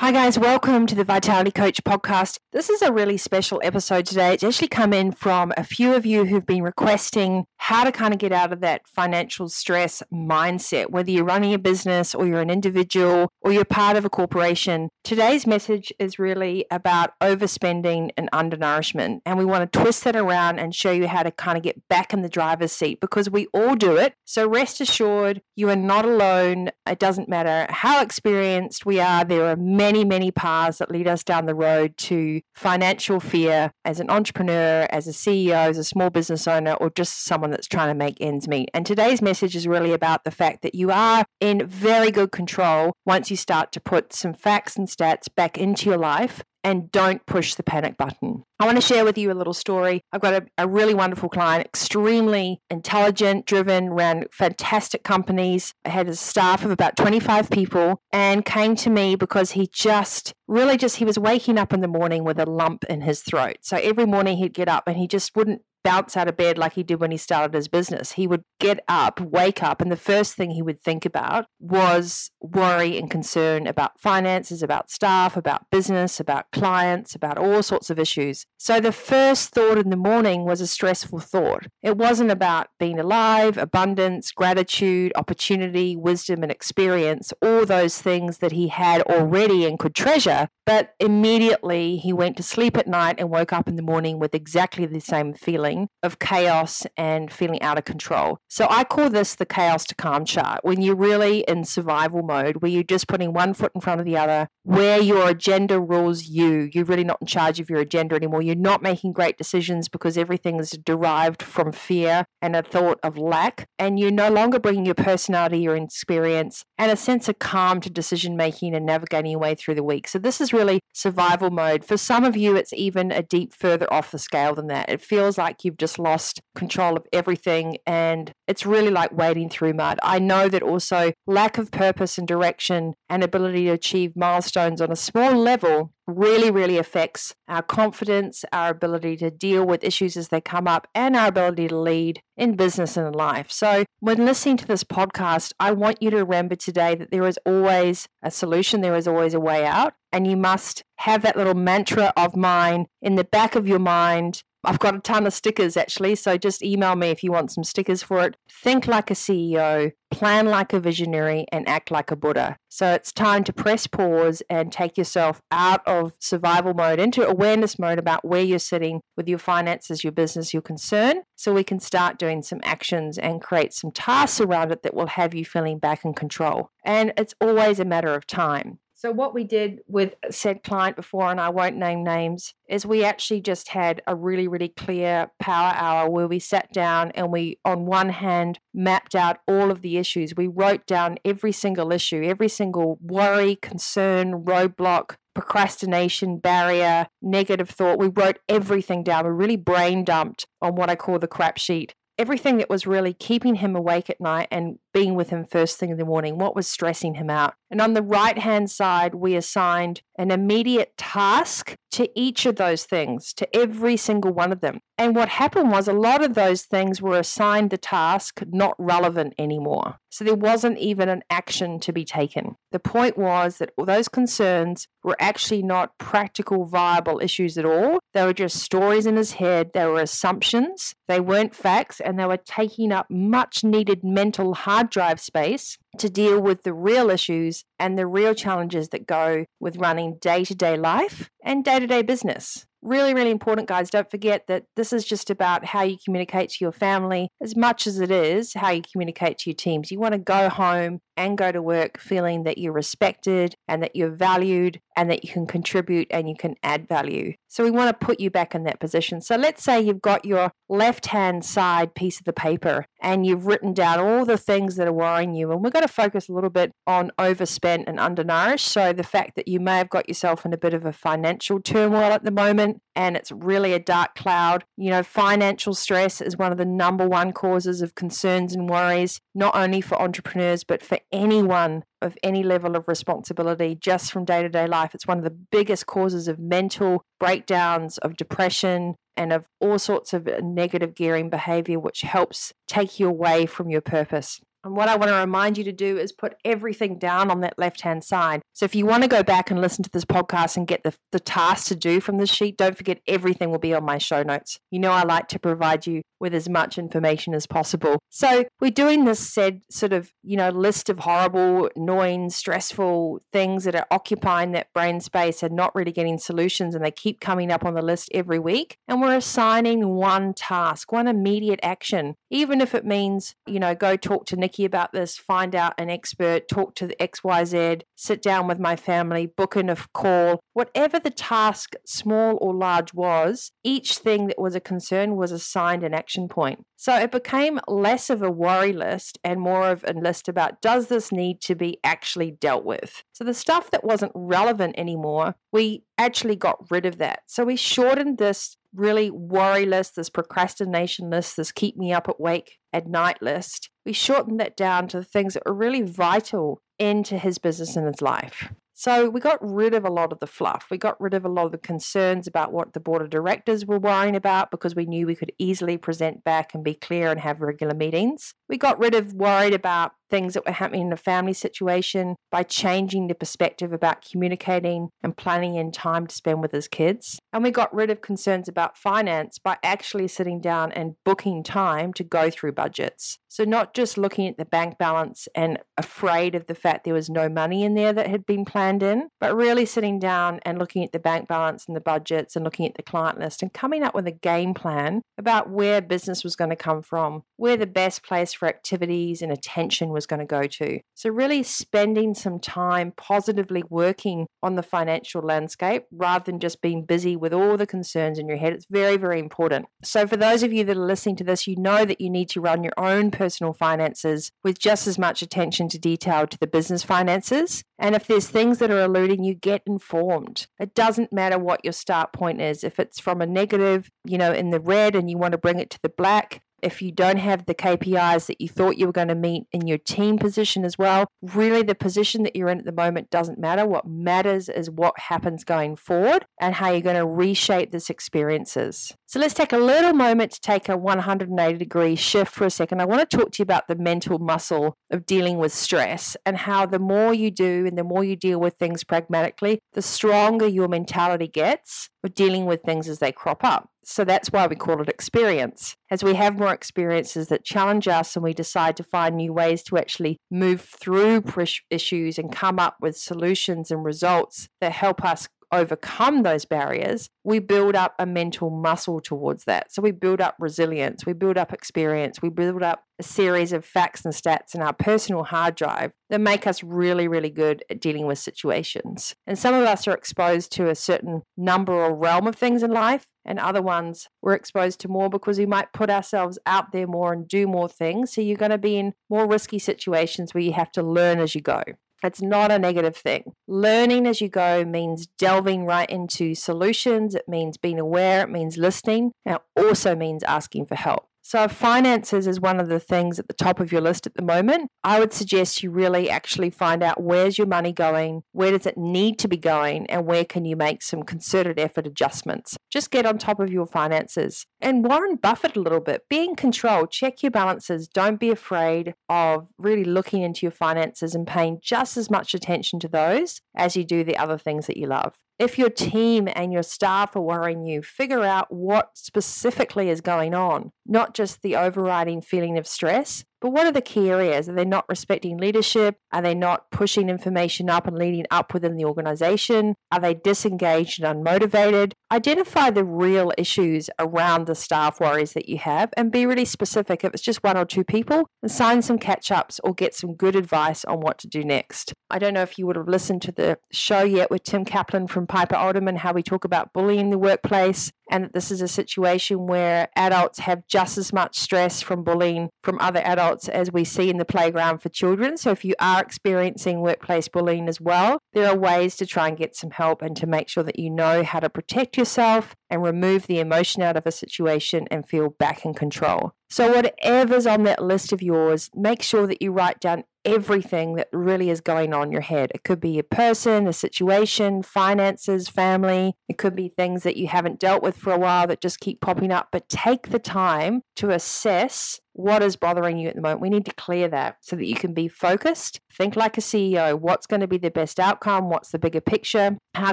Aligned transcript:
Hi, 0.00 0.12
guys. 0.12 0.38
Welcome 0.38 0.86
to 0.86 0.94
the 0.94 1.04
Vitality 1.04 1.50
Coach 1.50 1.84
podcast. 1.84 2.38
This 2.52 2.70
is 2.70 2.80
a 2.80 2.90
really 2.90 3.18
special 3.18 3.60
episode 3.62 4.06
today. 4.06 4.32
It's 4.32 4.42
actually 4.42 4.68
come 4.68 4.94
in 4.94 5.12
from 5.12 5.52
a 5.58 5.62
few 5.62 5.92
of 5.92 6.06
you 6.06 6.24
who've 6.24 6.46
been 6.46 6.62
requesting 6.62 7.44
how 7.58 7.84
to 7.84 7.92
kind 7.92 8.14
of 8.14 8.18
get 8.18 8.32
out 8.32 8.50
of 8.50 8.60
that 8.60 8.88
financial 8.88 9.50
stress 9.50 10.02
mindset, 10.10 10.88
whether 10.88 11.10
you're 11.10 11.26
running 11.26 11.52
a 11.52 11.58
business 11.58 12.14
or 12.14 12.26
you're 12.26 12.40
an 12.40 12.48
individual 12.48 13.30
or 13.42 13.52
you're 13.52 13.66
part 13.66 13.98
of 13.98 14.06
a 14.06 14.08
corporation. 14.08 14.88
Today's 15.04 15.46
message 15.46 15.92
is 15.98 16.18
really 16.18 16.64
about 16.70 17.12
overspending 17.20 18.10
and 18.16 18.30
undernourishment. 18.32 19.20
And 19.26 19.36
we 19.38 19.44
want 19.44 19.70
to 19.70 19.78
twist 19.78 20.04
that 20.04 20.16
around 20.16 20.58
and 20.58 20.74
show 20.74 20.92
you 20.92 21.08
how 21.08 21.22
to 21.22 21.30
kind 21.30 21.58
of 21.58 21.62
get 21.62 21.86
back 21.88 22.14
in 22.14 22.22
the 22.22 22.28
driver's 22.30 22.72
seat 22.72 23.00
because 23.00 23.28
we 23.28 23.48
all 23.52 23.76
do 23.76 23.96
it. 23.96 24.14
So 24.24 24.48
rest 24.48 24.80
assured, 24.80 25.42
you 25.56 25.68
are 25.68 25.76
not 25.76 26.06
alone. 26.06 26.70
It 26.88 26.98
doesn't 26.98 27.28
matter 27.28 27.70
how 27.70 28.00
experienced 28.00 28.86
we 28.86 28.98
are, 28.98 29.26
there 29.26 29.44
are 29.44 29.56
many 29.56 29.89
many, 29.90 30.04
many 30.04 30.30
paths 30.30 30.78
that 30.78 30.88
lead 30.88 31.08
us 31.08 31.24
down 31.24 31.46
the 31.46 31.54
road 31.54 31.96
to 31.96 32.40
financial 32.54 33.18
fear 33.18 33.72
as 33.84 33.98
an 33.98 34.08
entrepreneur, 34.08 34.86
as 34.88 35.08
a 35.08 35.10
CEO, 35.10 35.68
as 35.68 35.78
a 35.78 35.82
small 35.82 36.10
business 36.10 36.46
owner, 36.46 36.74
or 36.74 36.90
just 36.90 37.24
someone 37.24 37.50
that's 37.50 37.66
trying 37.66 37.88
to 37.88 37.94
make 37.94 38.16
ends 38.20 38.46
meet. 38.46 38.70
And 38.72 38.86
today's 38.86 39.20
message 39.20 39.56
is 39.56 39.66
really 39.66 39.92
about 39.92 40.22
the 40.22 40.30
fact 40.30 40.62
that 40.62 40.76
you 40.76 40.92
are 40.92 41.24
in 41.40 41.66
very 41.66 42.12
good 42.12 42.30
control 42.30 42.92
once 43.04 43.32
you 43.32 43.36
start 43.36 43.72
to 43.72 43.80
put 43.80 44.12
some 44.12 44.32
facts 44.32 44.76
and 44.76 44.86
stats 44.86 45.26
back 45.34 45.58
into 45.58 45.88
your 45.88 45.98
life 45.98 46.44
and 46.64 46.90
don't 46.92 47.24
push 47.26 47.54
the 47.54 47.62
panic 47.62 47.96
button. 47.96 48.44
I 48.58 48.66
want 48.66 48.76
to 48.76 48.82
share 48.82 49.04
with 49.04 49.16
you 49.16 49.32
a 49.32 49.34
little 49.34 49.54
story. 49.54 50.02
I've 50.12 50.20
got 50.20 50.34
a, 50.34 50.46
a, 50.58 50.68
really 50.68 50.92
wonderful 50.92 51.28
client, 51.28 51.64
extremely 51.64 52.60
intelligent, 52.68 53.46
driven, 53.46 53.90
ran 53.90 54.26
fantastic 54.30 55.02
companies, 55.02 55.72
had 55.84 56.08
a 56.08 56.14
staff 56.14 56.64
of 56.64 56.70
about 56.70 56.96
25 56.96 57.48
people, 57.50 58.00
and 58.12 58.44
came 58.44 58.76
to 58.76 58.90
me 58.90 59.16
because 59.16 59.52
he 59.52 59.68
just 59.72 60.34
really 60.46 60.76
just 60.76 60.96
he 60.96 61.04
was 61.04 61.18
waking 61.18 61.58
up 61.58 61.72
in 61.72 61.80
the 61.80 61.88
morning 61.88 62.24
with 62.24 62.38
a 62.38 62.44
lump 62.44 62.84
in 62.84 63.00
his 63.00 63.22
throat. 63.22 63.58
So 63.62 63.78
every 63.78 64.04
morning 64.04 64.36
he'd 64.36 64.52
get 64.52 64.68
up 64.68 64.84
and 64.86 64.96
he 64.96 65.06
just 65.06 65.34
wouldn't 65.34 65.62
bounce 65.82 66.16
out 66.16 66.28
of 66.28 66.36
bed 66.36 66.58
like 66.58 66.74
he 66.74 66.82
did 66.82 67.00
when 67.00 67.10
he 67.10 67.16
started 67.16 67.54
his 67.54 67.68
business. 67.68 68.12
He 68.12 68.26
would 68.26 68.44
get 68.58 68.80
up, 68.88 69.20
wake 69.20 69.62
up, 69.62 69.80
and 69.80 69.90
the 69.90 69.96
first 69.96 70.34
thing 70.34 70.50
he 70.50 70.62
would 70.62 70.82
think 70.82 71.04
about 71.04 71.46
was 71.58 72.30
worry 72.40 72.98
and 72.98 73.10
concern 73.10 73.66
about 73.66 74.00
finances, 74.00 74.62
about 74.62 74.90
staff, 74.90 75.36
about 75.36 75.70
business, 75.70 76.20
about 76.20 76.50
clients, 76.52 77.14
about 77.14 77.38
all 77.38 77.62
sorts 77.62 77.90
of 77.90 77.98
issues. 77.98 78.44
So 78.58 78.80
the 78.80 78.92
first 78.92 79.50
thought 79.50 79.78
in 79.78 79.90
the 79.90 79.96
morning 79.96 80.44
was 80.44 80.60
a 80.60 80.66
stressful 80.66 81.20
thought. 81.20 81.66
It 81.82 81.96
wasn't 81.96 82.30
about 82.30 82.68
being 82.78 82.98
alive, 82.98 83.56
abundance, 83.56 84.32
gratitude, 84.32 85.12
opportunity, 85.16 85.96
wisdom, 85.96 86.42
and 86.42 86.52
experience, 86.52 87.32
all 87.42 87.64
those 87.64 88.00
things 88.00 88.38
that 88.38 88.52
he 88.52 88.68
had 88.68 89.02
already 89.02 89.64
and 89.64 89.78
could 89.78 89.94
treasure. 89.94 90.48
But 90.66 90.94
immediately 91.00 91.96
he 91.96 92.12
went 92.12 92.36
to 92.36 92.42
sleep 92.42 92.76
at 92.76 92.86
night 92.86 93.16
and 93.18 93.30
woke 93.30 93.52
up 93.52 93.66
in 93.66 93.76
the 93.76 93.82
morning 93.82 94.18
with 94.18 94.34
exactly 94.34 94.86
the 94.86 95.00
same 95.00 95.32
feeling 95.32 95.69
feeling 95.70 95.88
of 96.02 96.18
chaos 96.18 96.86
and 96.96 97.32
feeling 97.32 97.62
out 97.62 97.78
of 97.78 97.84
control. 97.84 98.38
So 98.48 98.66
I 98.68 98.84
call 98.84 99.10
this 99.10 99.34
the 99.34 99.46
chaos 99.46 99.84
to 99.86 99.94
calm 99.94 100.24
chart 100.24 100.60
when 100.62 100.82
you're 100.82 100.96
really 100.96 101.40
in 101.46 101.64
survival 101.64 102.22
mode, 102.22 102.56
where 102.56 102.70
you're 102.70 102.82
just 102.82 103.08
putting 103.08 103.32
one 103.32 103.54
foot 103.54 103.72
in 103.74 103.80
front 103.80 104.00
of 104.00 104.06
the 104.06 104.16
other, 104.16 104.48
where 104.70 105.00
your 105.00 105.28
agenda 105.28 105.80
rules 105.80 106.28
you. 106.28 106.70
You're 106.72 106.84
really 106.84 107.02
not 107.02 107.18
in 107.20 107.26
charge 107.26 107.58
of 107.58 107.68
your 107.68 107.80
agenda 107.80 108.14
anymore. 108.14 108.40
You're 108.40 108.54
not 108.54 108.82
making 108.82 109.12
great 109.12 109.36
decisions 109.36 109.88
because 109.88 110.16
everything 110.16 110.60
is 110.60 110.70
derived 110.70 111.42
from 111.42 111.72
fear 111.72 112.24
and 112.40 112.54
a 112.54 112.62
thought 112.62 113.00
of 113.02 113.18
lack. 113.18 113.66
And 113.80 113.98
you're 113.98 114.12
no 114.12 114.30
longer 114.30 114.60
bringing 114.60 114.86
your 114.86 114.94
personality, 114.94 115.58
your 115.58 115.74
experience, 115.74 116.64
and 116.78 116.92
a 116.92 116.96
sense 116.96 117.28
of 117.28 117.40
calm 117.40 117.80
to 117.80 117.90
decision 117.90 118.36
making 118.36 118.76
and 118.76 118.86
navigating 118.86 119.32
your 119.32 119.40
way 119.40 119.56
through 119.56 119.74
the 119.74 119.82
week. 119.82 120.06
So 120.06 120.20
this 120.20 120.40
is 120.40 120.52
really 120.52 120.78
survival 120.92 121.50
mode. 121.50 121.84
For 121.84 121.96
some 121.96 122.24
of 122.24 122.36
you, 122.36 122.54
it's 122.54 122.72
even 122.72 123.10
a 123.10 123.24
deep 123.24 123.52
further 123.52 123.92
off 123.92 124.12
the 124.12 124.18
scale 124.20 124.54
than 124.54 124.68
that. 124.68 124.88
It 124.88 125.00
feels 125.00 125.36
like 125.36 125.64
you've 125.64 125.78
just 125.78 125.98
lost 125.98 126.40
control 126.54 126.96
of 126.96 127.08
everything 127.12 127.78
and 127.88 128.30
it's 128.46 128.64
really 128.64 128.90
like 128.90 129.10
wading 129.10 129.50
through 129.50 129.72
mud. 129.72 129.98
I 130.00 130.20
know 130.20 130.48
that 130.48 130.62
also 130.62 131.12
lack 131.26 131.58
of 131.58 131.72
purpose 131.72 132.18
and 132.18 132.28
direction 132.28 132.94
and 133.08 133.24
ability 133.24 133.64
to 133.64 133.72
achieve 133.72 134.14
milestones 134.14 134.59
on 134.60 134.92
a 134.92 134.96
small 134.96 135.34
level 135.34 135.92
really, 136.06 136.50
really 136.50 136.76
affects 136.76 137.34
our 137.48 137.62
confidence, 137.62 138.44
our 138.52 138.70
ability 138.70 139.16
to 139.18 139.30
deal 139.30 139.64
with 139.64 139.84
issues 139.84 140.16
as 140.16 140.28
they 140.28 140.40
come 140.40 140.66
up, 140.66 140.86
and 140.94 141.16
our 141.16 141.28
ability 141.28 141.68
to 141.68 141.76
lead 141.76 142.20
in 142.36 142.56
business 142.56 142.96
and 142.96 143.06
in 143.06 143.12
life. 143.12 143.50
So, 143.50 143.84
when 144.00 144.24
listening 144.24 144.56
to 144.58 144.66
this 144.66 144.84
podcast, 144.84 145.52
I 145.60 145.72
want 145.72 146.02
you 146.02 146.10
to 146.10 146.24
remember 146.24 146.56
today 146.56 146.94
that 146.96 147.10
there 147.10 147.26
is 147.26 147.38
always 147.46 148.08
a 148.22 148.30
solution, 148.30 148.80
there 148.80 148.96
is 148.96 149.08
always 149.08 149.34
a 149.34 149.40
way 149.40 149.64
out, 149.64 149.94
and 150.12 150.26
you 150.26 150.36
must 150.36 150.82
have 150.96 151.22
that 151.22 151.36
little 151.36 151.54
mantra 151.54 152.12
of 152.16 152.36
mine 152.36 152.86
in 153.00 153.14
the 153.14 153.24
back 153.24 153.54
of 153.54 153.66
your 153.66 153.78
mind 153.78 154.42
I've 154.62 154.78
got 154.78 154.94
a 154.94 155.00
ton 155.00 155.26
of 155.26 155.32
stickers 155.32 155.76
actually, 155.76 156.14
so 156.16 156.36
just 156.36 156.62
email 156.62 156.94
me 156.96 157.08
if 157.08 157.22
you 157.22 157.32
want 157.32 157.50
some 157.50 157.64
stickers 157.64 158.02
for 158.02 158.24
it. 158.24 158.36
Think 158.50 158.86
like 158.86 159.10
a 159.10 159.14
CEO, 159.14 159.92
plan 160.10 160.46
like 160.46 160.72
a 160.72 160.80
visionary, 160.80 161.46
and 161.50 161.66
act 161.68 161.90
like 161.90 162.10
a 162.10 162.16
Buddha. 162.16 162.56
So 162.68 162.92
it's 162.92 163.10
time 163.10 163.42
to 163.44 163.52
press 163.52 163.86
pause 163.86 164.42
and 164.50 164.70
take 164.70 164.98
yourself 164.98 165.40
out 165.50 165.86
of 165.86 166.12
survival 166.18 166.74
mode 166.74 167.00
into 167.00 167.26
awareness 167.26 167.78
mode 167.78 167.98
about 167.98 168.24
where 168.24 168.42
you're 168.42 168.58
sitting 168.58 169.00
with 169.16 169.28
your 169.28 169.38
finances, 169.38 170.04
your 170.04 170.12
business, 170.12 170.52
your 170.52 170.62
concern, 170.62 171.22
so 171.36 171.54
we 171.54 171.64
can 171.64 171.80
start 171.80 172.18
doing 172.18 172.42
some 172.42 172.60
actions 172.62 173.16
and 173.16 173.40
create 173.40 173.72
some 173.72 173.90
tasks 173.90 174.40
around 174.40 174.72
it 174.72 174.82
that 174.82 174.94
will 174.94 175.06
have 175.06 175.34
you 175.34 175.44
feeling 175.44 175.78
back 175.78 176.04
in 176.04 176.12
control. 176.12 176.70
And 176.84 177.12
it's 177.16 177.34
always 177.40 177.80
a 177.80 177.84
matter 177.84 178.14
of 178.14 178.26
time. 178.26 178.78
So, 179.00 179.10
what 179.10 179.32
we 179.32 179.44
did 179.44 179.80
with 179.86 180.12
said 180.30 180.62
client 180.62 180.94
before, 180.94 181.30
and 181.30 181.40
I 181.40 181.48
won't 181.48 181.76
name 181.76 182.04
names, 182.04 182.52
is 182.68 182.84
we 182.84 183.02
actually 183.02 183.40
just 183.40 183.68
had 183.68 184.02
a 184.06 184.14
really, 184.14 184.46
really 184.46 184.68
clear 184.68 185.30
power 185.38 185.72
hour 185.74 186.10
where 186.10 186.28
we 186.28 186.38
sat 186.38 186.70
down 186.70 187.10
and 187.12 187.32
we, 187.32 187.58
on 187.64 187.86
one 187.86 188.10
hand, 188.10 188.58
mapped 188.74 189.14
out 189.14 189.38
all 189.48 189.70
of 189.70 189.80
the 189.80 189.96
issues. 189.96 190.34
We 190.36 190.48
wrote 190.48 190.84
down 190.84 191.16
every 191.24 191.50
single 191.50 191.92
issue, 191.92 192.22
every 192.22 192.50
single 192.50 192.98
worry, 193.00 193.56
concern, 193.56 194.44
roadblock, 194.44 195.16
procrastination, 195.34 196.36
barrier, 196.36 197.06
negative 197.22 197.70
thought. 197.70 197.98
We 197.98 198.08
wrote 198.08 198.40
everything 198.50 199.02
down. 199.02 199.24
We 199.24 199.30
really 199.30 199.56
brain 199.56 200.04
dumped 200.04 200.46
on 200.60 200.74
what 200.74 200.90
I 200.90 200.94
call 200.94 201.18
the 201.18 201.26
crap 201.26 201.56
sheet 201.56 201.94
everything 202.20 202.58
that 202.58 202.68
was 202.68 202.86
really 202.86 203.14
keeping 203.14 203.54
him 203.54 203.74
awake 203.74 204.10
at 204.10 204.20
night 204.20 204.46
and 204.50 204.78
being 204.92 205.14
with 205.14 205.30
him 205.30 205.46
first 205.46 205.78
thing 205.78 205.88
in 205.88 205.96
the 205.96 206.04
morning, 206.04 206.36
what 206.36 206.54
was 206.54 206.68
stressing 206.68 207.14
him 207.14 207.30
out. 207.30 207.54
And 207.70 207.80
on 207.80 207.94
the 207.94 208.02
right 208.02 208.36
hand 208.36 208.70
side, 208.70 209.14
we 209.14 209.36
assigned 209.36 210.02
an 210.18 210.30
immediate 210.30 210.92
task 210.98 211.76
to 211.92 212.10
each 212.14 212.44
of 212.44 212.56
those 212.56 212.84
things, 212.84 213.32
to 213.32 213.56
every 213.56 213.96
single 213.96 214.32
one 214.32 214.52
of 214.52 214.60
them. 214.60 214.80
And 214.98 215.16
what 215.16 215.30
happened 215.30 215.70
was 215.70 215.88
a 215.88 215.94
lot 215.94 216.22
of 216.22 216.34
those 216.34 216.64
things 216.64 217.00
were 217.00 217.18
assigned 217.18 217.70
the 217.70 217.78
task 217.78 218.42
not 218.46 218.74
relevant 218.78 219.32
anymore. 219.38 219.96
So 220.10 220.22
there 220.22 220.34
wasn't 220.34 220.76
even 220.76 221.08
an 221.08 221.22
action 221.30 221.80
to 221.80 221.92
be 221.92 222.04
taken. 222.04 222.56
The 222.70 222.80
point 222.80 223.16
was 223.16 223.58
that 223.58 223.72
all 223.78 223.86
those 223.86 224.08
concerns 224.08 224.88
were 225.02 225.16
actually 225.18 225.62
not 225.62 225.96
practical, 225.98 226.64
viable 226.64 227.20
issues 227.20 227.56
at 227.56 227.64
all. 227.64 227.98
They 228.12 228.24
were 228.24 228.32
just 228.32 228.56
stories 228.56 229.06
in 229.06 229.16
his 229.16 229.32
head, 229.32 229.70
they 229.72 229.86
were 229.86 230.00
assumptions, 230.00 230.94
they 231.08 231.20
weren't 231.20 231.54
facts, 231.54 232.00
and 232.00 232.18
they 232.18 232.26
were 232.26 232.36
taking 232.36 232.92
up 232.92 233.06
much 233.10 233.64
needed 233.64 234.04
mental 234.04 234.54
hard 234.54 234.90
drive 234.90 235.20
space 235.20 235.78
to 235.98 236.08
deal 236.08 236.40
with 236.40 236.62
the 236.62 236.74
real 236.74 237.10
issues 237.10 237.64
and 237.78 237.98
the 237.98 238.06
real 238.06 238.34
challenges 238.34 238.90
that 238.90 239.06
go 239.06 239.44
with 239.58 239.76
running 239.76 240.16
day 240.20 240.44
to 240.44 240.54
day 240.54 240.76
life 240.76 241.30
and 241.42 241.64
day 241.64 241.78
to 241.78 241.86
day 241.86 242.02
business. 242.02 242.66
Really, 242.82 243.12
really 243.12 243.30
important, 243.30 243.68
guys. 243.68 243.90
Don't 243.90 244.10
forget 244.10 244.46
that 244.46 244.64
this 244.74 244.94
is 244.94 245.04
just 245.04 245.28
about 245.28 245.66
how 245.66 245.82
you 245.82 245.98
communicate 246.02 246.48
to 246.50 246.56
your 246.62 246.72
family 246.72 247.28
as 247.42 247.54
much 247.54 247.86
as 247.86 248.00
it 248.00 248.10
is 248.10 248.54
how 248.54 248.70
you 248.70 248.82
communicate 248.90 249.36
to 249.38 249.50
your 249.50 249.54
teams. 249.54 249.90
You 249.90 249.98
want 249.98 250.12
to 250.12 250.18
go 250.18 250.48
home 250.48 251.00
and 251.14 251.36
go 251.36 251.52
to 251.52 251.60
work 251.60 252.00
feeling 252.00 252.44
that 252.44 252.56
you're 252.56 252.72
respected 252.72 253.54
and 253.68 253.82
that 253.82 253.96
you're 253.96 254.14
valued 254.14 254.80
and 254.96 255.10
that 255.10 255.24
you 255.24 255.30
can 255.30 255.46
contribute 255.46 256.08
and 256.10 256.26
you 256.26 256.34
can 256.34 256.54
add 256.62 256.88
value. 256.88 257.34
So 257.50 257.64
we 257.64 257.72
want 257.72 257.88
to 257.88 258.06
put 258.06 258.20
you 258.20 258.30
back 258.30 258.54
in 258.54 258.62
that 258.62 258.78
position. 258.78 259.20
So 259.20 259.34
let's 259.34 259.64
say 259.64 259.80
you've 259.80 260.00
got 260.00 260.24
your 260.24 260.52
left 260.68 261.06
hand 261.06 261.44
side 261.44 261.96
piece 261.96 262.20
of 262.20 262.24
the 262.24 262.32
paper 262.32 262.86
and 263.02 263.26
you've 263.26 263.44
written 263.44 263.74
down 263.74 263.98
all 263.98 264.24
the 264.24 264.38
things 264.38 264.76
that 264.76 264.86
are 264.86 264.92
worrying 264.92 265.34
you. 265.34 265.50
And 265.50 265.60
we're 265.60 265.70
going 265.70 265.86
to 265.86 265.92
focus 265.92 266.28
a 266.28 266.32
little 266.32 266.48
bit 266.48 266.70
on 266.86 267.10
overspent 267.18 267.88
and 267.88 267.98
undernourished. 267.98 268.68
So 268.68 268.92
the 268.92 269.02
fact 269.02 269.34
that 269.34 269.48
you 269.48 269.58
may 269.58 269.78
have 269.78 269.90
got 269.90 270.08
yourself 270.08 270.46
in 270.46 270.52
a 270.52 270.56
bit 270.56 270.74
of 270.74 270.84
a 270.84 270.92
financial 270.92 271.60
turmoil 271.60 272.12
at 272.12 272.24
the 272.24 272.30
moment 272.30 272.82
and 272.94 273.16
it's 273.16 273.32
really 273.32 273.72
a 273.72 273.80
dark 273.80 274.14
cloud. 274.14 274.64
You 274.76 274.90
know, 274.90 275.02
financial 275.02 275.74
stress 275.74 276.20
is 276.20 276.36
one 276.36 276.52
of 276.52 276.58
the 276.58 276.64
number 276.64 277.08
one 277.08 277.32
causes 277.32 277.82
of 277.82 277.96
concerns 277.96 278.54
and 278.54 278.70
worries, 278.70 279.20
not 279.34 279.56
only 279.56 279.80
for 279.80 280.00
entrepreneurs, 280.00 280.62
but 280.62 280.82
for 280.84 280.98
anyone 281.10 281.82
of 282.02 282.16
any 282.22 282.42
level 282.42 282.76
of 282.76 282.88
responsibility 282.88 283.74
just 283.74 284.12
from 284.12 284.24
day 284.24 284.42
to 284.42 284.48
day 284.48 284.66
life. 284.66 284.94
It's 284.94 285.06
one 285.06 285.18
of 285.18 285.24
the 285.24 285.30
biggest 285.30 285.86
causes 285.86 286.28
of 286.28 286.38
mental 286.38 287.04
breakdowns, 287.18 287.98
of 287.98 288.16
depression, 288.16 288.94
and 289.16 289.32
of 289.32 289.46
all 289.60 289.78
sorts 289.78 290.12
of 290.12 290.26
uh, 290.26 290.40
negative 290.42 290.94
gearing 290.94 291.28
behavior, 291.30 291.78
which 291.78 292.02
helps 292.02 292.52
take 292.66 292.98
you 292.98 293.08
away 293.08 293.46
from 293.46 293.70
your 293.70 293.82
purpose. 293.82 294.40
And 294.62 294.76
what 294.76 294.88
I 294.88 294.96
want 294.96 295.10
to 295.10 295.16
remind 295.16 295.56
you 295.56 295.64
to 295.64 295.72
do 295.72 295.96
is 295.96 296.12
put 296.12 296.34
everything 296.44 296.98
down 296.98 297.30
on 297.30 297.40
that 297.40 297.58
left 297.58 297.80
hand 297.80 298.04
side. 298.04 298.42
So 298.52 298.64
if 298.64 298.74
you 298.74 298.84
want 298.84 299.02
to 299.02 299.08
go 299.08 299.22
back 299.22 299.50
and 299.50 299.60
listen 299.60 299.82
to 299.84 299.90
this 299.90 300.04
podcast 300.04 300.56
and 300.56 300.66
get 300.66 300.82
the, 300.82 300.94
the 301.12 301.20
task 301.20 301.68
to 301.68 301.76
do 301.76 302.00
from 302.00 302.18
the 302.18 302.26
sheet, 302.26 302.58
don't 302.58 302.76
forget 302.76 303.00
everything 303.06 303.50
will 303.50 303.58
be 303.58 303.72
on 303.72 303.84
my 303.84 303.96
show 303.96 304.22
notes. 304.22 304.58
You 304.70 304.78
know, 304.78 304.92
I 304.92 305.02
like 305.04 305.28
to 305.28 305.38
provide 305.38 305.86
you 305.86 306.02
with 306.20 306.34
as 306.34 306.48
much 306.48 306.78
information 306.78 307.34
as 307.34 307.46
possible. 307.46 307.98
So 308.10 308.44
we're 308.60 308.70
doing 308.70 309.04
this 309.04 309.18
said 309.18 309.62
sort 309.70 309.92
of, 309.92 310.12
you 310.22 310.36
know, 310.36 310.50
list 310.50 310.90
of 310.90 311.00
horrible, 311.00 311.70
annoying, 311.74 312.30
stressful 312.30 313.20
things 313.32 313.64
that 313.64 313.74
are 313.74 313.86
occupying 313.90 314.52
that 314.52 314.72
brain 314.74 315.00
space 315.00 315.42
and 315.42 315.56
not 315.56 315.74
really 315.74 315.92
getting 315.92 316.18
solutions. 316.18 316.74
And 316.74 316.84
they 316.84 316.90
keep 316.90 317.20
coming 317.20 317.50
up 317.50 317.64
on 317.64 317.74
the 317.74 317.82
list 317.82 318.10
every 318.12 318.38
week. 318.38 318.76
And 318.86 319.00
we're 319.00 319.16
assigning 319.16 319.88
one 319.88 320.34
task, 320.34 320.92
one 320.92 321.08
immediate 321.08 321.60
action, 321.62 322.16
even 322.30 322.60
if 322.60 322.74
it 322.74 322.84
means, 322.84 323.34
you 323.46 323.58
know, 323.58 323.74
go 323.74 323.96
talk 323.96 324.26
to 324.26 324.36
Nikki 324.36 324.64
about 324.64 324.92
this, 324.92 325.16
find 325.16 325.54
out 325.54 325.74
an 325.78 325.88
expert, 325.88 326.48
talk 326.48 326.74
to 326.76 326.86
the 326.86 326.96
XYZ, 326.96 327.82
sit 327.96 328.20
down 328.20 328.46
with 328.46 328.58
my 328.58 328.76
family, 328.76 329.26
book 329.26 329.56
in 329.56 329.70
a 329.70 329.76
call. 329.94 330.40
Whatever 330.52 330.98
the 330.98 331.10
task, 331.10 331.74
small 331.86 332.36
or 332.40 332.54
large, 332.54 332.92
was, 332.92 333.52
each 333.64 333.98
thing 333.98 334.26
that 334.26 334.38
was 334.38 334.54
a 334.54 334.60
concern 334.60 335.16
was 335.16 335.32
assigned 335.32 335.82
an 335.82 335.94
action 335.94 336.09
point. 336.28 336.64
So 336.76 336.96
it 336.96 337.12
became 337.12 337.60
less 337.68 338.10
of 338.10 338.22
a 338.22 338.30
worry 338.30 338.72
list 338.72 339.18
and 339.22 339.40
more 339.40 339.70
of 339.70 339.84
a 339.86 339.92
list 339.92 340.28
about 340.28 340.62
does 340.62 340.88
this 340.88 341.12
need 341.12 341.40
to 341.42 341.54
be 341.54 341.78
actually 341.84 342.30
dealt 342.30 342.64
with? 342.64 343.04
So 343.12 343.24
the 343.24 343.34
stuff 343.34 343.70
that 343.70 343.84
wasn't 343.84 344.12
relevant 344.14 344.76
anymore, 344.78 345.34
we 345.52 345.84
actually 345.98 346.36
got 346.36 346.70
rid 346.70 346.86
of 346.86 346.98
that. 346.98 347.20
So 347.26 347.44
we 347.44 347.56
shortened 347.56 348.18
this 348.18 348.56
really 348.74 349.10
worry 349.10 349.66
list, 349.66 349.96
this 349.96 350.10
procrastination 350.10 351.10
list, 351.10 351.36
this 351.36 351.52
keep 351.52 351.76
me 351.76 351.92
up 351.92 352.08
at 352.08 352.20
wake 352.20 352.58
at 352.72 352.86
night 352.86 353.20
list, 353.20 353.68
we 353.84 353.92
shortened 353.92 354.40
that 354.40 354.56
down 354.56 354.88
to 354.88 354.98
the 354.98 355.04
things 355.04 355.34
that 355.34 355.42
were 355.46 355.54
really 355.54 355.82
vital 355.82 356.62
into 356.78 357.18
his 357.18 357.38
business 357.38 357.76
and 357.76 357.86
his 357.86 358.00
life. 358.00 358.52
So 358.80 359.10
we 359.10 359.20
got 359.20 359.38
rid 359.42 359.74
of 359.74 359.84
a 359.84 359.90
lot 359.90 360.10
of 360.10 360.20
the 360.20 360.26
fluff. 360.26 360.68
We 360.70 360.78
got 360.78 360.98
rid 360.98 361.12
of 361.12 361.26
a 361.26 361.28
lot 361.28 361.44
of 361.44 361.52
the 361.52 361.58
concerns 361.58 362.26
about 362.26 362.50
what 362.50 362.72
the 362.72 362.80
board 362.80 363.02
of 363.02 363.10
directors 363.10 363.66
were 363.66 363.78
worrying 363.78 364.16
about 364.16 364.50
because 364.50 364.74
we 364.74 364.86
knew 364.86 365.06
we 365.06 365.14
could 365.14 365.32
easily 365.38 365.76
present 365.76 366.24
back 366.24 366.54
and 366.54 366.64
be 366.64 366.72
clear 366.72 367.10
and 367.10 367.20
have 367.20 367.42
regular 367.42 367.74
meetings. 367.74 368.32
We 368.48 368.56
got 368.56 368.78
rid 368.78 368.94
of 368.94 369.12
worried 369.12 369.52
about 369.52 369.92
things 370.10 370.34
that 370.34 370.44
were 370.44 370.52
happening 370.52 370.82
in 370.82 370.92
a 370.92 370.96
family 370.96 371.32
situation 371.32 372.16
by 372.30 372.42
changing 372.42 373.08
the 373.08 373.14
perspective 373.14 373.72
about 373.72 374.04
communicating 374.08 374.88
and 375.02 375.16
planning 375.16 375.54
in 375.54 375.72
time 375.72 376.06
to 376.06 376.14
spend 376.14 376.42
with 376.42 376.52
his 376.52 376.68
kids. 376.68 377.18
And 377.32 377.42
we 377.42 377.50
got 377.50 377.74
rid 377.74 377.90
of 377.90 378.00
concerns 378.00 378.48
about 378.48 378.76
finance 378.76 379.38
by 379.38 379.58
actually 379.62 380.08
sitting 380.08 380.40
down 380.40 380.72
and 380.72 380.96
booking 381.04 381.42
time 381.42 381.92
to 381.94 382.04
go 382.04 382.30
through 382.30 382.52
budgets. 382.52 383.18
So, 383.28 383.44
not 383.44 383.74
just 383.74 383.96
looking 383.96 384.26
at 384.26 384.38
the 384.38 384.44
bank 384.44 384.76
balance 384.76 385.28
and 385.36 385.58
afraid 385.76 386.34
of 386.34 386.46
the 386.46 386.54
fact 386.54 386.84
there 386.84 386.94
was 386.94 387.08
no 387.08 387.28
money 387.28 387.62
in 387.62 387.74
there 387.74 387.92
that 387.92 388.08
had 388.08 388.26
been 388.26 388.44
planned 388.44 388.82
in, 388.82 389.08
but 389.20 389.36
really 389.36 389.64
sitting 389.64 390.00
down 390.00 390.40
and 390.42 390.58
looking 390.58 390.82
at 390.82 390.90
the 390.90 390.98
bank 390.98 391.28
balance 391.28 391.66
and 391.66 391.76
the 391.76 391.80
budgets 391.80 392.34
and 392.34 392.44
looking 392.44 392.66
at 392.66 392.74
the 392.74 392.82
client 392.82 393.20
list 393.20 393.40
and 393.40 393.52
coming 393.52 393.84
up 393.84 393.94
with 393.94 394.08
a 394.08 394.10
game 394.10 394.52
plan 394.52 395.02
about 395.16 395.48
where 395.48 395.80
business 395.80 396.24
was 396.24 396.34
going 396.34 396.50
to 396.50 396.56
come 396.56 396.82
from, 396.82 397.22
where 397.36 397.56
the 397.56 397.66
best 397.66 398.02
place 398.02 398.32
for 398.32 398.48
activities 398.48 399.22
and 399.22 399.30
attention 399.30 399.90
was 399.90 399.99
was 400.00 400.06
going 400.06 400.20
to 400.20 400.26
go 400.26 400.46
to. 400.46 400.80
So, 400.94 401.10
really 401.10 401.42
spending 401.42 402.14
some 402.14 402.40
time 402.40 402.92
positively 402.96 403.62
working 403.68 404.26
on 404.42 404.54
the 404.54 404.62
financial 404.62 405.20
landscape 405.20 405.84
rather 405.92 406.24
than 406.24 406.40
just 406.40 406.62
being 406.62 406.84
busy 406.84 407.16
with 407.16 407.34
all 407.34 407.58
the 407.58 407.66
concerns 407.66 408.18
in 408.18 408.26
your 408.26 408.38
head. 408.38 408.54
It's 408.54 408.66
very, 408.70 408.96
very 408.96 409.18
important. 409.18 409.66
So, 409.82 410.06
for 410.06 410.16
those 410.16 410.42
of 410.42 410.52
you 410.52 410.64
that 410.64 410.76
are 410.76 410.86
listening 410.86 411.16
to 411.16 411.24
this, 411.24 411.46
you 411.46 411.56
know 411.56 411.84
that 411.84 412.00
you 412.00 412.08
need 412.08 412.30
to 412.30 412.40
run 412.40 412.64
your 412.64 412.72
own 412.78 413.10
personal 413.10 413.52
finances 413.52 414.32
with 414.42 414.58
just 414.58 414.86
as 414.86 414.98
much 414.98 415.20
attention 415.20 415.68
to 415.68 415.78
detail 415.78 416.26
to 416.26 416.38
the 416.38 416.46
business 416.46 416.82
finances. 416.82 417.62
And 417.78 417.94
if 417.94 418.06
there's 418.06 418.28
things 418.28 418.58
that 418.58 418.70
are 418.70 418.84
eluding 418.84 419.24
you, 419.24 419.34
get 419.34 419.62
informed. 419.66 420.46
It 420.58 420.74
doesn't 420.74 421.12
matter 421.12 421.38
what 421.38 421.64
your 421.64 421.72
start 421.72 422.12
point 422.12 422.40
is. 422.40 422.62
If 422.62 422.78
it's 422.78 423.00
from 423.00 423.20
a 423.20 423.26
negative, 423.26 423.90
you 424.04 424.18
know, 424.18 424.32
in 424.32 424.50
the 424.50 424.60
red 424.60 424.94
and 424.94 425.10
you 425.10 425.18
want 425.18 425.32
to 425.32 425.38
bring 425.38 425.58
it 425.58 425.70
to 425.70 425.78
the 425.82 425.88
black, 425.88 426.42
if 426.62 426.82
you 426.82 426.92
don't 426.92 427.18
have 427.18 427.46
the 427.46 427.54
KPIs 427.54 428.26
that 428.26 428.40
you 428.40 428.48
thought 428.48 428.78
you 428.78 428.86
were 428.86 428.92
going 428.92 429.08
to 429.08 429.14
meet 429.14 429.44
in 429.52 429.66
your 429.66 429.78
team 429.78 430.18
position 430.18 430.64
as 430.64 430.78
well, 430.78 431.06
really 431.22 431.62
the 431.62 431.74
position 431.74 432.22
that 432.24 432.36
you're 432.36 432.48
in 432.48 432.58
at 432.58 432.64
the 432.64 432.72
moment 432.72 433.10
doesn't 433.10 433.38
matter. 433.38 433.66
What 433.66 433.86
matters 433.86 434.48
is 434.48 434.70
what 434.70 434.98
happens 434.98 435.44
going 435.44 435.76
forward 435.76 436.26
and 436.40 436.54
how 436.54 436.70
you're 436.70 436.80
going 436.80 436.96
to 436.96 437.06
reshape 437.06 437.72
this 437.72 437.90
experiences. 437.90 438.94
So 439.10 439.18
let's 439.18 439.34
take 439.34 439.52
a 439.52 439.58
little 439.58 439.92
moment 439.92 440.30
to 440.30 440.40
take 440.40 440.68
a 440.68 440.76
180 440.76 441.58
degree 441.58 441.96
shift 441.96 442.32
for 442.32 442.46
a 442.46 442.50
second. 442.50 442.80
I 442.80 442.84
want 442.84 443.10
to 443.10 443.16
talk 443.16 443.32
to 443.32 443.40
you 443.40 443.42
about 443.42 443.66
the 443.66 443.74
mental 443.74 444.20
muscle 444.20 444.76
of 444.88 445.04
dealing 445.04 445.38
with 445.38 445.52
stress 445.52 446.16
and 446.24 446.36
how 446.36 446.64
the 446.64 446.78
more 446.78 447.12
you 447.12 447.32
do 447.32 447.66
and 447.66 447.76
the 447.76 447.82
more 447.82 448.04
you 448.04 448.14
deal 448.14 448.38
with 448.38 448.54
things 448.54 448.84
pragmatically, 448.84 449.58
the 449.72 449.82
stronger 449.82 450.46
your 450.46 450.68
mentality 450.68 451.26
gets 451.26 451.90
with 452.04 452.14
dealing 452.14 452.46
with 452.46 452.62
things 452.62 452.88
as 452.88 453.00
they 453.00 453.10
crop 453.10 453.42
up. 453.42 453.68
So 453.82 454.04
that's 454.04 454.28
why 454.28 454.46
we 454.46 454.54
call 454.54 454.80
it 454.80 454.88
experience. 454.88 455.74
As 455.90 456.04
we 456.04 456.14
have 456.14 456.38
more 456.38 456.52
experiences 456.52 457.26
that 457.28 457.44
challenge 457.44 457.88
us 457.88 458.14
and 458.14 458.22
we 458.22 458.32
decide 458.32 458.76
to 458.76 458.84
find 458.84 459.16
new 459.16 459.32
ways 459.32 459.64
to 459.64 459.76
actually 459.76 460.18
move 460.30 460.60
through 460.60 461.24
issues 461.68 462.16
and 462.16 462.30
come 462.30 462.60
up 462.60 462.76
with 462.80 462.96
solutions 462.96 463.72
and 463.72 463.84
results 463.84 464.48
that 464.60 464.70
help 464.70 465.04
us 465.04 465.26
overcome 465.52 466.22
those 466.22 466.44
barriers, 466.44 467.08
we 467.24 467.38
build 467.38 467.74
up 467.74 467.94
a 467.98 468.06
mental 468.06 468.50
muscle 468.50 469.00
towards 469.00 469.44
that. 469.44 469.72
So 469.72 469.82
we 469.82 469.90
build 469.90 470.20
up 470.20 470.36
resilience, 470.38 471.06
we 471.06 471.12
build 471.12 471.36
up 471.36 471.52
experience, 471.52 472.22
we 472.22 472.28
build 472.28 472.62
up 472.62 472.84
a 472.98 473.02
series 473.02 473.52
of 473.52 473.64
facts 473.64 474.04
and 474.04 474.14
stats 474.14 474.54
in 474.54 474.62
our 474.62 474.72
personal 474.72 475.24
hard 475.24 475.54
drive 475.54 475.92
that 476.10 476.20
make 476.20 476.46
us 476.46 476.62
really, 476.62 477.08
really 477.08 477.30
good 477.30 477.64
at 477.70 477.80
dealing 477.80 478.06
with 478.06 478.18
situations. 478.18 479.14
And 479.26 479.38
some 479.38 479.54
of 479.54 479.64
us 479.64 479.88
are 479.88 479.94
exposed 479.94 480.52
to 480.52 480.68
a 480.68 480.74
certain 480.74 481.22
number 481.36 481.72
or 481.72 481.94
realm 481.94 482.26
of 482.26 482.36
things 482.36 482.62
in 482.62 482.70
life, 482.70 483.06
and 483.24 483.38
other 483.38 483.62
ones 483.62 484.08
we're 484.22 484.34
exposed 484.34 484.80
to 484.80 484.88
more 484.88 485.10
because 485.10 485.38
we 485.38 485.46
might 485.46 485.72
put 485.72 485.90
ourselves 485.90 486.38
out 486.46 486.72
there 486.72 486.86
more 486.86 487.12
and 487.12 487.28
do 487.28 487.46
more 487.46 487.68
things. 487.68 488.14
So 488.14 488.20
you're 488.20 488.36
going 488.36 488.50
to 488.50 488.58
be 488.58 488.76
in 488.76 488.94
more 489.08 489.26
risky 489.26 489.58
situations 489.58 490.32
where 490.32 490.42
you 490.42 490.52
have 490.52 490.72
to 490.72 490.82
learn 490.82 491.20
as 491.20 491.34
you 491.34 491.40
go. 491.40 491.62
It's 492.02 492.22
not 492.22 492.50
a 492.50 492.58
negative 492.58 492.96
thing. 492.96 493.32
Learning 493.46 494.06
as 494.06 494.20
you 494.20 494.28
go 494.28 494.64
means 494.64 495.06
delving 495.06 495.66
right 495.66 495.88
into 495.90 496.34
solutions. 496.34 497.14
It 497.14 497.28
means 497.28 497.56
being 497.56 497.78
aware. 497.78 498.22
It 498.22 498.30
means 498.30 498.56
listening. 498.56 499.12
It 499.26 499.40
also 499.56 499.94
means 499.94 500.22
asking 500.22 500.66
for 500.66 500.76
help. 500.76 501.09
So, 501.30 501.46
finances 501.46 502.26
is 502.26 502.40
one 502.40 502.58
of 502.58 502.68
the 502.68 502.80
things 502.80 503.20
at 503.20 503.28
the 503.28 503.34
top 503.34 503.60
of 503.60 503.70
your 503.70 503.80
list 503.80 504.04
at 504.04 504.14
the 504.14 504.22
moment. 504.22 504.68
I 504.82 504.98
would 504.98 505.12
suggest 505.12 505.62
you 505.62 505.70
really 505.70 506.10
actually 506.10 506.50
find 506.50 506.82
out 506.82 507.00
where's 507.00 507.38
your 507.38 507.46
money 507.46 507.72
going, 507.72 508.24
where 508.32 508.50
does 508.50 508.66
it 508.66 508.76
need 508.76 509.16
to 509.20 509.28
be 509.28 509.36
going, 509.36 509.86
and 509.86 510.06
where 510.06 510.24
can 510.24 510.44
you 510.44 510.56
make 510.56 510.82
some 510.82 511.04
concerted 511.04 511.56
effort 511.60 511.86
adjustments. 511.86 512.56
Just 512.68 512.90
get 512.90 513.06
on 513.06 513.16
top 513.16 513.38
of 513.38 513.52
your 513.52 513.66
finances. 513.66 514.44
And 514.60 514.84
Warren 514.84 515.14
Buffett 515.14 515.54
a 515.54 515.60
little 515.60 515.78
bit, 515.78 516.02
be 516.10 516.24
in 516.24 516.34
control, 516.34 516.88
check 516.88 517.22
your 517.22 517.30
balances. 517.30 517.86
Don't 517.86 518.18
be 518.18 518.30
afraid 518.30 518.94
of 519.08 519.46
really 519.56 519.84
looking 519.84 520.22
into 520.22 520.44
your 520.44 520.50
finances 520.50 521.14
and 521.14 521.28
paying 521.28 521.60
just 521.62 521.96
as 521.96 522.10
much 522.10 522.34
attention 522.34 522.80
to 522.80 522.88
those 522.88 523.40
as 523.56 523.76
you 523.76 523.84
do 523.84 524.02
the 524.02 524.16
other 524.16 524.36
things 524.36 524.66
that 524.66 524.76
you 524.76 524.88
love. 524.88 525.14
If 525.40 525.58
your 525.58 525.70
team 525.70 526.28
and 526.36 526.52
your 526.52 526.62
staff 526.62 527.16
are 527.16 527.22
worrying 527.22 527.64
you, 527.64 527.82
figure 527.82 528.22
out 528.22 528.52
what 528.52 528.90
specifically 528.92 529.88
is 529.88 530.02
going 530.02 530.34
on, 530.34 530.70
not 530.84 531.14
just 531.14 531.40
the 531.40 531.56
overriding 531.56 532.20
feeling 532.20 532.58
of 532.58 532.66
stress, 532.66 533.24
But 533.40 533.50
what 533.50 533.66
are 533.66 533.72
the 533.72 533.80
key 533.80 534.10
areas? 534.10 534.48
Are 534.48 534.54
they 534.54 534.64
not 534.64 534.88
respecting 534.88 535.38
leadership? 535.38 535.96
Are 536.12 536.22
they 536.22 536.34
not 536.34 536.70
pushing 536.70 537.08
information 537.08 537.70
up 537.70 537.86
and 537.86 537.96
leading 537.98 538.26
up 538.30 538.52
within 538.52 538.76
the 538.76 538.84
organization? 538.84 539.74
Are 539.90 540.00
they 540.00 540.14
disengaged 540.14 541.02
and 541.02 541.24
unmotivated? 541.24 541.92
Identify 542.12 542.70
the 542.70 542.84
real 542.84 543.32
issues 543.38 543.88
around 543.98 544.46
the 544.46 544.54
staff 544.54 545.00
worries 545.00 545.32
that 545.32 545.48
you 545.48 545.58
have 545.58 545.90
and 545.96 546.12
be 546.12 546.26
really 546.26 546.44
specific. 546.44 547.04
If 547.04 547.14
it's 547.14 547.22
just 547.22 547.42
one 547.42 547.56
or 547.56 547.64
two 547.64 547.84
people, 547.84 548.26
and 548.42 548.50
sign 548.50 548.82
some 548.82 548.98
catch 548.98 549.30
ups 549.30 549.60
or 549.64 549.74
get 549.74 549.94
some 549.94 550.14
good 550.14 550.36
advice 550.36 550.84
on 550.84 551.00
what 551.00 551.18
to 551.18 551.28
do 551.28 551.44
next. 551.44 551.92
I 552.10 552.18
don't 552.18 552.34
know 552.34 552.42
if 552.42 552.58
you 552.58 552.66
would 552.66 552.76
have 552.76 552.88
listened 552.88 553.22
to 553.22 553.32
the 553.32 553.58
show 553.70 554.02
yet 554.02 554.30
with 554.30 554.44
Tim 554.44 554.64
Kaplan 554.64 555.06
from 555.06 555.26
Piper 555.26 555.56
Alderman, 555.56 555.96
how 555.96 556.12
we 556.12 556.22
talk 556.22 556.44
about 556.44 556.72
bullying 556.72 557.00
in 557.00 557.10
the 557.10 557.18
workplace 557.18 557.92
and 558.10 558.24
that 558.24 558.32
this 558.34 558.50
is 558.50 558.60
a 558.60 558.68
situation 558.68 559.46
where 559.46 559.88
adults 559.96 560.40
have 560.40 560.66
just 560.66 560.98
as 560.98 561.12
much 561.12 561.38
stress 561.38 561.80
from 561.80 562.04
bullying 562.04 562.50
from 562.62 562.78
other 562.80 563.00
adults 563.00 563.48
as 563.48 563.72
we 563.72 563.84
see 563.84 564.10
in 564.10 564.18
the 564.18 564.24
playground 564.24 564.78
for 564.78 564.88
children. 564.88 565.36
So 565.36 565.50
if 565.50 565.64
you 565.64 565.74
are 565.80 566.02
experiencing 566.02 566.80
workplace 566.80 567.28
bullying 567.28 567.68
as 567.68 567.80
well, 567.80 568.18
there 568.32 568.48
are 568.48 568.56
ways 568.56 568.96
to 568.96 569.06
try 569.06 569.28
and 569.28 569.38
get 569.38 569.56
some 569.56 569.70
help 569.70 570.02
and 570.02 570.16
to 570.16 570.26
make 570.26 570.48
sure 570.48 570.64
that 570.64 570.78
you 570.78 570.90
know 570.90 571.22
how 571.22 571.40
to 571.40 571.48
protect 571.48 571.96
yourself 571.96 572.54
and 572.68 572.82
remove 572.82 573.26
the 573.26 573.40
emotion 573.40 573.82
out 573.82 573.96
of 573.96 574.06
a 574.06 574.12
situation 574.12 574.86
and 574.90 575.08
feel 575.08 575.30
back 575.30 575.64
in 575.64 575.72
control. 575.72 576.32
So, 576.48 576.72
whatever's 576.72 577.46
on 577.46 577.62
that 577.62 577.82
list 577.82 578.12
of 578.12 578.22
yours, 578.22 578.70
make 578.74 579.02
sure 579.02 579.26
that 579.28 579.40
you 579.40 579.52
write 579.52 579.78
down 579.78 580.02
everything 580.24 580.94
that 580.94 581.08
really 581.12 581.50
is 581.50 581.60
going 581.60 581.92
on 581.92 582.08
in 582.08 582.12
your 582.12 582.20
head. 582.20 582.50
It 582.54 582.64
could 582.64 582.80
be 582.80 582.98
a 582.98 583.04
person, 583.04 583.66
a 583.66 583.72
situation, 583.72 584.62
finances, 584.62 585.48
family. 585.48 586.14
It 586.28 586.38
could 586.38 586.54
be 586.54 586.68
things 586.68 587.02
that 587.02 587.16
you 587.16 587.28
haven't 587.28 587.60
dealt 587.60 587.82
with 587.82 587.96
for 587.96 588.12
a 588.12 588.18
while 588.18 588.46
that 588.46 588.60
just 588.60 588.80
keep 588.80 589.00
popping 589.00 589.32
up. 589.32 589.48
But 589.52 589.68
take 589.68 590.10
the 590.10 590.18
time 590.18 590.82
to 590.96 591.10
assess 591.10 592.00
what 592.12 592.42
is 592.42 592.56
bothering 592.56 592.98
you 592.98 593.08
at 593.08 593.14
the 593.14 593.22
moment. 593.22 593.40
We 593.40 593.50
need 593.50 593.64
to 593.66 593.74
clear 593.74 594.08
that 594.08 594.36
so 594.40 594.56
that 594.56 594.66
you 594.66 594.74
can 594.74 594.92
be 594.92 595.08
focused. 595.08 595.80
Think 595.92 596.16
like 596.16 596.36
a 596.36 596.40
CEO. 596.40 596.98
What's 596.98 597.26
going 597.26 597.40
to 597.40 597.48
be 597.48 597.58
the 597.58 597.70
best 597.70 597.98
outcome? 597.98 598.50
What's 598.50 598.70
the 598.70 598.78
bigger 598.78 599.00
picture? 599.00 599.56
How 599.74 599.92